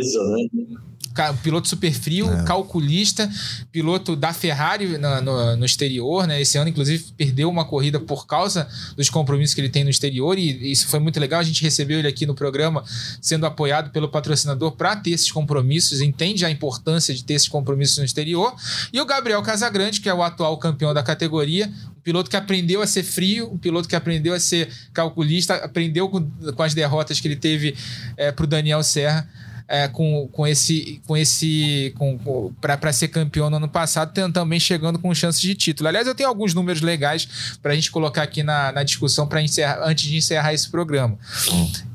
[1.42, 2.44] Piloto super frio, é.
[2.44, 3.30] calculista,
[3.72, 6.40] piloto da Ferrari no, no, no, exterior, né?
[6.40, 10.38] Esse ano, inclusive, perdeu uma corrida por causa dos compromissos que ele tem no exterior,
[10.38, 11.40] e isso foi muito legal.
[11.40, 12.84] A gente recebeu ele aqui no programa,
[13.20, 17.98] sendo apoiado pelo patrocinador para ter esses compromissos, entende a importância de ter esses compromissos
[17.98, 18.54] no exterior.
[18.92, 21.70] E o Gabriel Casagrande, que é o atual campeão da categoria,
[22.02, 26.30] piloto que aprendeu a ser frio, um piloto que aprendeu a ser calculista, aprendeu com,
[26.52, 27.76] com as derrotas que ele teve
[28.16, 29.28] é, para o Daniel Serra
[29.68, 31.00] é, com, com esse.
[31.06, 35.54] com esse com, com para ser campeão no ano passado, também chegando com chances de
[35.54, 35.88] título.
[35.88, 39.40] Aliás, eu tenho alguns números legais para a gente colocar aqui na, na discussão para
[39.40, 41.18] antes de encerrar esse programa.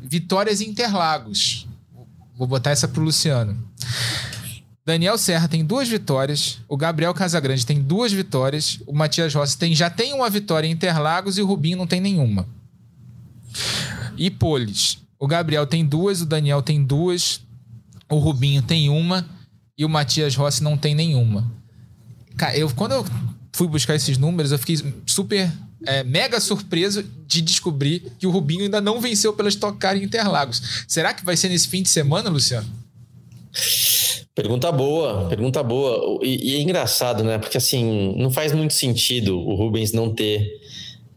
[0.02, 1.68] Vitórias em Interlagos.
[2.38, 3.58] Vou botar essa para o Luciano.
[4.84, 9.76] Daniel Serra tem duas vitórias, o Gabriel Casagrande tem duas vitórias, o Matias Rossi tem,
[9.76, 12.48] já tem uma vitória em Interlagos e o Rubinho não tem nenhuma.
[14.18, 17.42] E Polis, o Gabriel tem duas, o Daniel tem duas,
[18.12, 19.28] o Rubinho tem uma
[19.78, 21.50] e o Matias Rossi não tem nenhuma.
[22.38, 23.06] Cara, eu, quando eu
[23.54, 25.52] fui buscar esses números, eu fiquei super
[25.86, 30.04] é, mega surpreso de descobrir que o Rubinho ainda não venceu pela Stock Car em
[30.04, 30.86] Interlagos.
[30.88, 32.68] Será que vai ser nesse fim de semana, Luciano?
[34.36, 36.20] Pergunta boa, pergunta boa.
[36.24, 37.38] E, e, é engraçado, né?
[37.38, 40.48] Porque assim, não faz muito sentido o Rubens não ter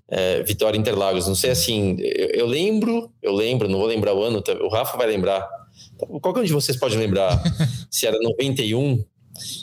[0.08, 1.28] é, vitória em Interlagos.
[1.28, 4.96] Não sei assim, eu, eu, lembro, eu lembro, não vou lembrar o ano, o Rafa
[4.96, 5.63] vai lembrar.
[5.96, 7.42] Qualquer um de vocês pode lembrar
[7.90, 9.04] se era 91,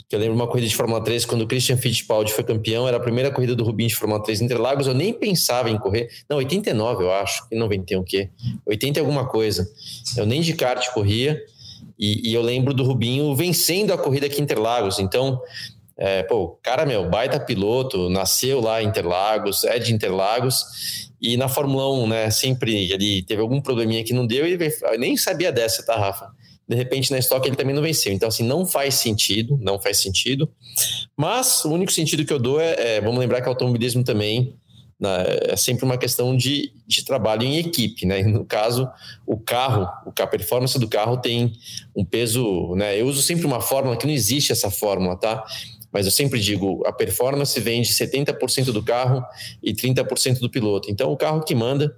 [0.08, 2.96] que eu lembro uma corrida de Fórmula 3, quando o Christian Fittipaldi foi campeão, era
[2.96, 6.08] a primeira corrida do Rubinho de Fórmula 3 em Interlagos, eu nem pensava em correr.
[6.28, 8.30] Não, 89 eu acho, e 91 o quê?
[8.66, 9.66] 80 alguma coisa.
[10.16, 11.42] Eu nem de kart corria.
[11.98, 14.98] E, e, eu lembro do Rubinho vencendo a corrida aqui em Interlagos.
[14.98, 15.40] Então,
[15.96, 21.10] é, pô, cara, meu, baita piloto, nasceu lá em Interlagos, é de Interlagos.
[21.22, 24.58] E na Fórmula 1, né, sempre ele teve algum probleminha que não deu e
[24.98, 26.28] nem sabia dessa, tá, Rafa?
[26.68, 28.12] De repente na estoque ele também não venceu.
[28.12, 30.50] Então, assim, não faz sentido, não faz sentido.
[31.16, 34.56] Mas o único sentido que eu dou é, é vamos lembrar que o automobilismo também
[35.02, 38.22] né, é sempre uma questão de, de trabalho em equipe, né?
[38.22, 38.88] no caso,
[39.26, 41.52] o carro, a performance do carro tem
[41.94, 43.00] um peso, né?
[43.00, 45.44] Eu uso sempre uma fórmula que não existe essa fórmula, tá?
[45.92, 49.22] Mas eu sempre digo, a performance vem de 70% do carro
[49.62, 50.90] e 30% do piloto.
[50.90, 51.94] Então, o carro que manda,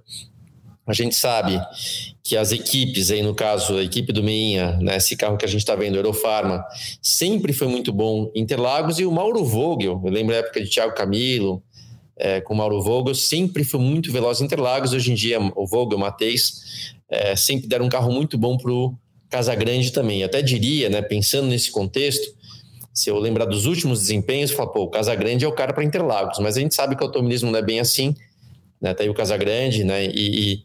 [0.85, 1.59] a gente sabe
[2.21, 5.47] que as equipes, aí no caso a equipe do Meinha, né, esse carro que a
[5.47, 6.63] gente está vendo, Eurofarma,
[7.01, 10.69] sempre foi muito bom em Interlagos e o Mauro Vogel, eu lembro a época de
[10.69, 11.63] Thiago Camilo,
[12.17, 14.93] é, com o Mauro Vogel, sempre foi muito veloz em Interlagos.
[14.93, 18.71] Hoje em dia, o Vogel, o Matheus, é, sempre deram um carro muito bom para
[18.71, 18.95] o
[19.29, 20.21] Casagrande também.
[20.21, 22.33] Eu até diria, né, pensando nesse contexto,
[22.95, 26.39] se eu lembrar dos últimos desempenhos, falo, pô, o Casagrande é o cara para Interlagos,
[26.39, 28.15] mas a gente sabe que o automobilismo não é bem assim,
[28.81, 28.93] né?
[28.93, 30.05] Tá aí o Casagrande, né?
[30.05, 30.55] E, e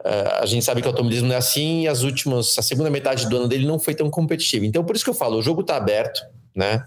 [0.00, 2.88] uh, a gente sabe que o automobilismo não é assim e as últimas, a segunda
[2.88, 4.64] metade do ano dele não foi tão competitiva.
[4.64, 6.22] Então, por isso que eu falo, o jogo está aberto,
[6.56, 6.82] né?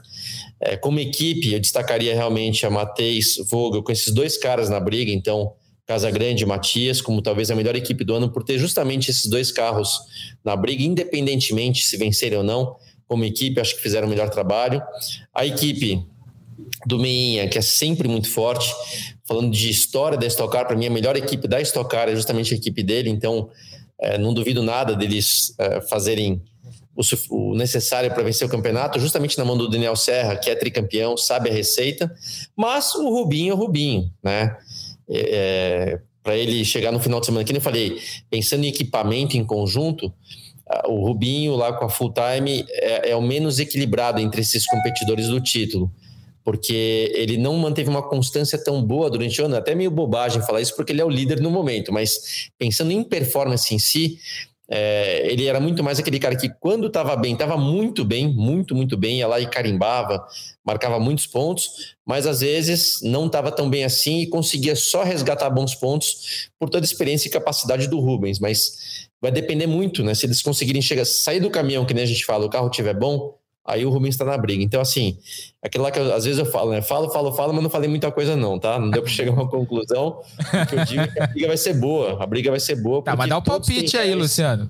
[0.59, 5.11] É, como equipe, eu destacaria realmente a Matheus Vogel com esses dois caras na briga,
[5.11, 5.53] então
[5.85, 9.51] Casagrande e Matias, como talvez a melhor equipe do ano, por ter justamente esses dois
[9.51, 9.99] carros
[10.43, 12.77] na briga, independentemente se vencerem ou não,
[13.11, 14.81] como equipe, acho que fizeram o melhor trabalho.
[15.35, 16.01] A equipe
[16.85, 18.73] do Meinha, que é sempre muito forte,
[19.25, 22.15] falando de história da Stock Car, para mim a melhor equipe da Stock Car é
[22.15, 23.49] justamente a equipe dele, então
[23.99, 26.41] é, não duvido nada deles é, fazerem
[26.95, 27.01] o,
[27.31, 31.17] o necessário para vencer o campeonato, justamente na mão do Daniel Serra, que é tricampeão,
[31.17, 32.09] sabe a receita,
[32.55, 34.55] mas o Rubinho é o Rubinho, né?
[35.09, 37.99] É, é para ele chegar no final de semana, que eu falei,
[38.29, 40.13] pensando em equipamento em conjunto,
[40.85, 45.27] o Rubinho lá com a full time é, é o menos equilibrado entre esses competidores
[45.27, 45.91] do título
[46.43, 49.55] porque ele não manteve uma constância tão boa durante o ano.
[49.55, 53.03] Até meio bobagem falar isso, porque ele é o líder no momento, mas pensando em
[53.03, 54.17] performance em si,
[54.73, 58.73] é, ele era muito mais aquele cara que, quando estava bem, estava muito bem, muito,
[58.73, 60.25] muito bem, ia lá e carimbava,
[60.65, 65.49] marcava muitos pontos, mas às vezes não estava tão bem assim e conseguia só resgatar
[65.49, 68.39] bons pontos por toda a experiência e capacidade do Rubens.
[68.39, 70.13] Mas vai depender muito, né?
[70.15, 72.93] Se eles conseguirem chegar, sair do caminhão, que nem a gente fala, o carro estiver
[72.93, 74.63] bom, aí o Rubens está na briga.
[74.63, 75.17] Então, assim,
[75.61, 76.81] aquilo lá que eu, às vezes eu falo, né?
[76.81, 78.79] Falo, falo, falo, mas não falei muita coisa, não, tá?
[78.79, 80.21] Não deu para chegar a uma conclusão.
[80.67, 82.21] que eu digo é que a briga vai ser boa.
[82.21, 83.03] A briga vai ser boa.
[83.03, 84.69] Tá, mas dá o um palpite aí, reais, Luciano.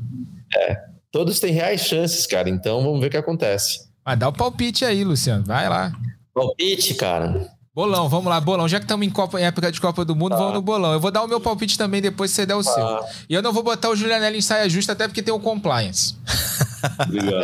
[0.55, 0.77] É.
[1.11, 2.49] Todos têm reais chances, cara.
[2.49, 3.89] Então vamos ver o que acontece.
[4.05, 5.43] Mas dá o palpite aí, Luciano.
[5.45, 5.91] Vai lá.
[6.33, 7.49] Palpite, cara.
[7.73, 8.67] Bolão, vamos lá, bolão.
[8.67, 10.37] Já que estamos em, Copa, em época de Copa do Mundo, tá.
[10.37, 10.91] vamos no bolão.
[10.91, 12.73] Eu vou dar o meu palpite também depois se você der o tá.
[12.73, 13.25] seu.
[13.29, 16.15] E eu não vou botar o Julianelli em saia justa, até porque tem o compliance.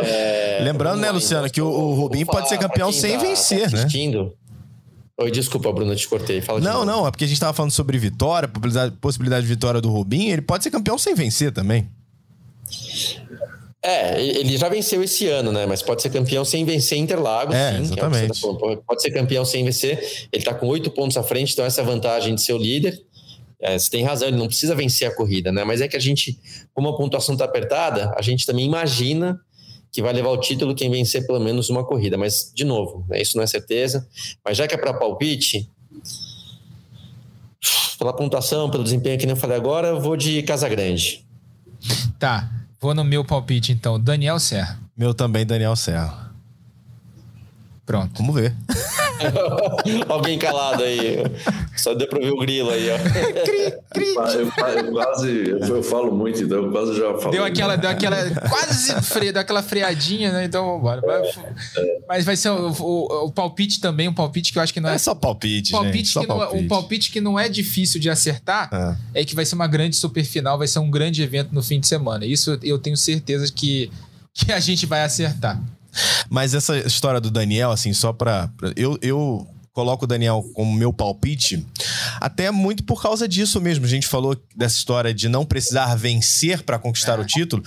[0.02, 3.70] É, Lembrando, né, Luciano, então, que o, o Rubinho pode ser campeão sem tá, vencer,
[3.70, 3.86] tá né?
[5.20, 6.42] Oi, desculpa, Bruno, eu te cortei.
[6.42, 8.48] Fala não, não, é porque a gente estava falando sobre vitória,
[9.00, 10.32] possibilidade de vitória do Rubinho.
[10.32, 11.88] Ele pode ser campeão sem vencer também.
[13.80, 15.64] É, ele já venceu esse ano, né?
[15.64, 17.54] Mas pode ser campeão sem vencer Interlagos.
[17.54, 18.44] É, sim, é exatamente.
[18.44, 20.28] É pode ser campeão sem vencer.
[20.32, 23.00] Ele está com oito pontos à frente, então essa vantagem de ser o líder.
[23.60, 25.64] É, você tem razão, ele não precisa vencer a corrida, né?
[25.64, 26.38] Mas é que a gente,
[26.72, 29.40] como a pontuação está apertada, a gente também imagina
[29.90, 32.16] que vai levar o título quem vencer pelo menos uma corrida.
[32.16, 34.06] Mas, de novo, né, isso não é certeza.
[34.44, 35.68] Mas já que é para palpite,
[37.98, 41.26] pela pontuação, pelo desempenho que nem eu falei agora, eu vou de Casa Grande.
[42.18, 42.48] Tá,
[42.80, 43.98] vou no meu palpite então.
[43.98, 44.78] Daniel Serra.
[44.96, 46.28] Meu também, Daniel Serra.
[47.86, 48.18] Pronto.
[48.18, 48.54] Vamos ver.
[50.08, 51.16] Alguém calado aí.
[51.88, 52.98] Só deu pra ver o grilo aí, ó.
[53.44, 54.14] cri, cri.
[54.14, 57.30] Eu, eu, quase, eu, eu, falo muito, então eu quase já falo.
[57.30, 60.44] Deu aquela, deu aquela quase fre, deu aquela freadinha, né?
[60.44, 61.00] Então, bora.
[62.06, 64.90] Mas vai ser o, o, o, palpite também, um palpite que eu acho que não
[64.90, 64.96] é.
[64.96, 66.08] É só palpite, palpite gente.
[66.10, 66.52] Só que palpite.
[66.52, 68.68] Não, é, um palpite que não é difícil de acertar
[69.14, 69.22] é.
[69.22, 71.80] é que vai ser uma grande super final, vai ser um grande evento no fim
[71.80, 72.26] de semana.
[72.26, 73.90] Isso eu tenho certeza que,
[74.34, 75.58] que a gente vai acertar.
[76.28, 78.48] Mas essa história do Daniel, assim, só pra.
[78.58, 79.46] pra eu, eu
[79.78, 81.64] coloco o Daniel como meu palpite,
[82.20, 83.84] até muito por causa disso mesmo.
[83.84, 87.22] A gente falou dessa história de não precisar vencer para conquistar é.
[87.22, 87.62] o título.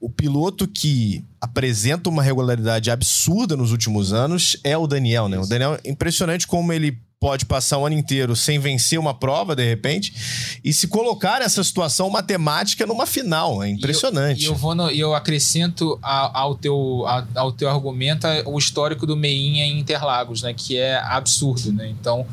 [0.00, 5.36] O piloto que apresenta uma regularidade absurda nos últimos anos é o Daniel, né?
[5.36, 6.96] O Daniel é impressionante como ele
[7.26, 10.14] pode passar o ano inteiro sem vencer uma prova, de repente,
[10.62, 13.64] e se colocar nessa situação matemática numa final.
[13.64, 14.42] É impressionante.
[14.42, 17.04] E eu, eu, vou no, eu acrescento ao, teu,
[17.34, 20.54] ao teu argumento o histórico do Meinha em Interlagos, né?
[20.54, 21.88] Que é absurdo, né?
[21.88, 22.24] Então,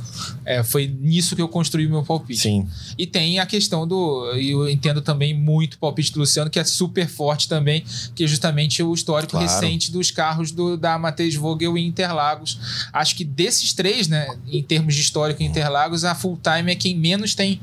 [0.45, 2.41] é, foi nisso que eu construí o meu palpite.
[2.41, 2.67] Sim.
[2.95, 4.31] E tem a questão do...
[4.35, 7.83] Eu entendo também muito o palpite do Luciano, que é super forte também,
[8.13, 9.47] que é justamente o histórico claro.
[9.47, 12.59] recente dos carros do, da Matheus Vogel em Interlagos.
[12.93, 14.27] Acho que desses três, né?
[14.47, 17.61] Em termos de histórico em Interlagos, a Full Time é quem menos tem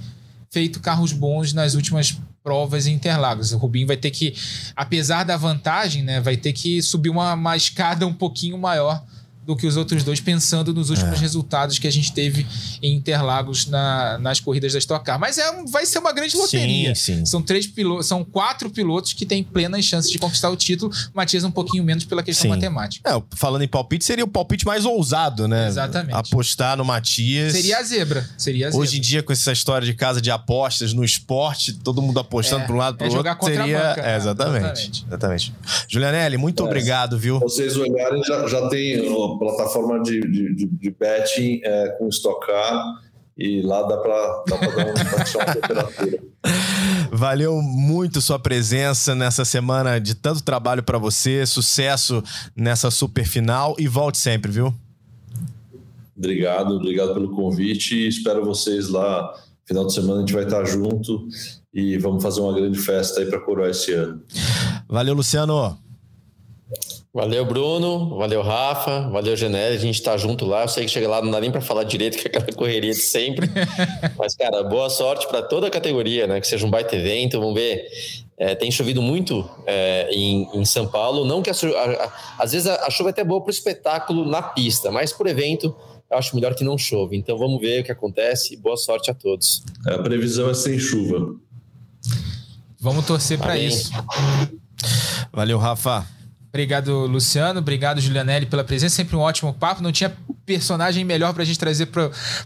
[0.51, 3.53] feito carros bons nas últimas provas em Interlagos.
[3.53, 4.35] O Rubinho vai ter que,
[4.75, 9.05] apesar da vantagem, né, vai ter que subir uma, uma escada um pouquinho maior
[9.45, 11.21] do que os outros dois, pensando nos últimos é.
[11.21, 12.47] resultados que a gente teve
[12.83, 15.19] em Interlagos na, nas corridas da Stock Car.
[15.19, 16.95] Mas é, vai ser uma grande loteria.
[16.95, 17.27] Sim, sim.
[17.27, 20.93] São três pilotos, são quatro pilotos que têm plenas chances de conquistar o título.
[21.15, 22.49] Matias um pouquinho menos pela questão sim.
[22.49, 23.09] matemática.
[23.11, 25.69] É, falando em palpite, seria o palpite mais ousado, né?
[25.69, 26.15] Exatamente.
[26.15, 27.53] Apostar no Matias.
[27.53, 28.29] Seria a zebra.
[28.37, 28.83] Seria a zebra.
[28.83, 32.63] Hoje em dia, com essa história de casa de apostas no esporte, todo mundo apostando
[32.63, 33.19] é, para um lado para o é outro.
[33.21, 33.79] Jogar contra seria...
[33.79, 34.01] a banca.
[34.01, 34.65] É, exatamente.
[34.65, 35.05] exatamente.
[35.07, 35.55] exatamente.
[35.89, 37.41] Julianelli, muito é, obrigado, viu?
[37.41, 39.01] Vocês olharem, já, já tem
[39.39, 43.01] plataforma de de, de, de betting é, com estocar
[43.37, 44.57] e lá dá para dar
[45.37, 46.23] uma temperatura.
[47.11, 52.23] Valeu muito sua presença nessa semana de tanto trabalho para você, sucesso
[52.55, 54.75] nessa super final e volte sempre, viu?
[56.17, 58.07] Obrigado, obrigado pelo convite.
[58.07, 59.35] Espero vocês lá.
[59.65, 61.27] Final de semana a gente vai estar junto
[61.73, 64.21] e vamos fazer uma grande festa aí para coroar esse ano.
[64.87, 65.79] Valeu, Luciano.
[67.13, 68.17] Valeu, Bruno.
[68.17, 69.09] Valeu, Rafa.
[69.09, 69.77] Valeu, Genelli.
[69.77, 70.63] A gente está junto lá.
[70.63, 72.93] Eu sei que chega lá, não dá nem para falar direito, que é aquela correria
[72.93, 73.51] de sempre.
[74.17, 76.41] Mas, cara, boa sorte para toda a categoria, né?
[76.41, 77.41] Que seja um baita evento.
[77.41, 77.85] Vamos ver.
[78.39, 81.25] É, tem chovido muito é, em, em, São Paulo.
[81.25, 84.25] Não que a, a, a, às vezes a, chuva é até boa para o espetáculo
[84.25, 85.77] na pista, mas por evento
[86.11, 87.19] eu acho melhor que não chove.
[87.19, 88.57] Então vamos ver o que acontece.
[88.57, 89.63] Boa sorte a todos.
[89.85, 91.35] A previsão é sem chuva.
[92.81, 93.91] Vamos torcer para isso.
[95.33, 96.20] Valeu, Rafa.
[96.51, 97.61] Obrigado, Luciano.
[97.61, 98.97] Obrigado, Julianelli, pela presença.
[98.97, 99.83] Sempre um ótimo papo.
[99.83, 100.13] Não tinha
[100.45, 101.87] personagem melhor para a gente trazer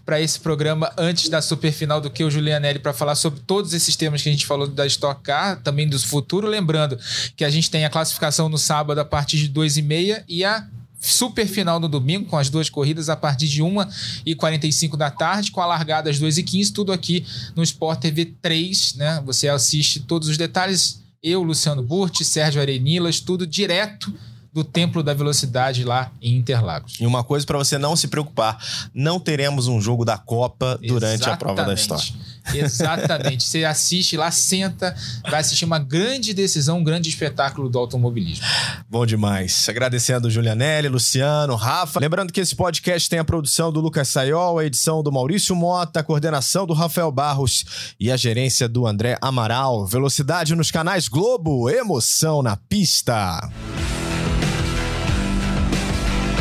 [0.05, 3.72] para esse programa antes da super final do que o Julianelli para falar sobre todos
[3.72, 6.46] esses temas que a gente falou da Stock Car, também do futuro.
[6.46, 6.98] Lembrando
[7.34, 9.84] que a gente tem a classificação no sábado a partir de 2 e
[10.28, 10.66] e a
[11.00, 13.76] super final no domingo, com as duas corridas a partir de 1
[14.24, 17.24] e 45 da tarde, com a largada às 2 e 15 tudo aqui
[17.55, 19.22] no Sport TV 3, né?
[19.24, 24.12] Você assiste todos os detalhes eu, Luciano Burti, Sérgio Arenilas, tudo direto
[24.53, 26.99] do Templo da Velocidade lá em Interlagos.
[27.01, 28.62] E uma coisa para você não se preocupar,
[28.95, 31.29] não teremos um jogo da Copa durante Exatamente.
[31.29, 32.14] a prova da história.
[32.53, 33.45] Exatamente.
[33.45, 34.95] Você assiste lá, senta,
[35.30, 38.45] vai assistir uma grande decisão, um grande espetáculo do automobilismo.
[38.88, 39.68] Bom demais.
[39.68, 42.01] Agradecendo Julianelli, Luciano, Rafa.
[42.01, 46.01] Lembrando que esse podcast tem a produção do Lucas Sayol, a edição do Maurício Mota,
[46.01, 49.86] a coordenação do Rafael Barros e a gerência do André Amaral.
[49.86, 53.40] Velocidade nos canais Globo, emoção na pista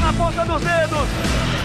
[0.04, 1.63] na ponta dos dedos.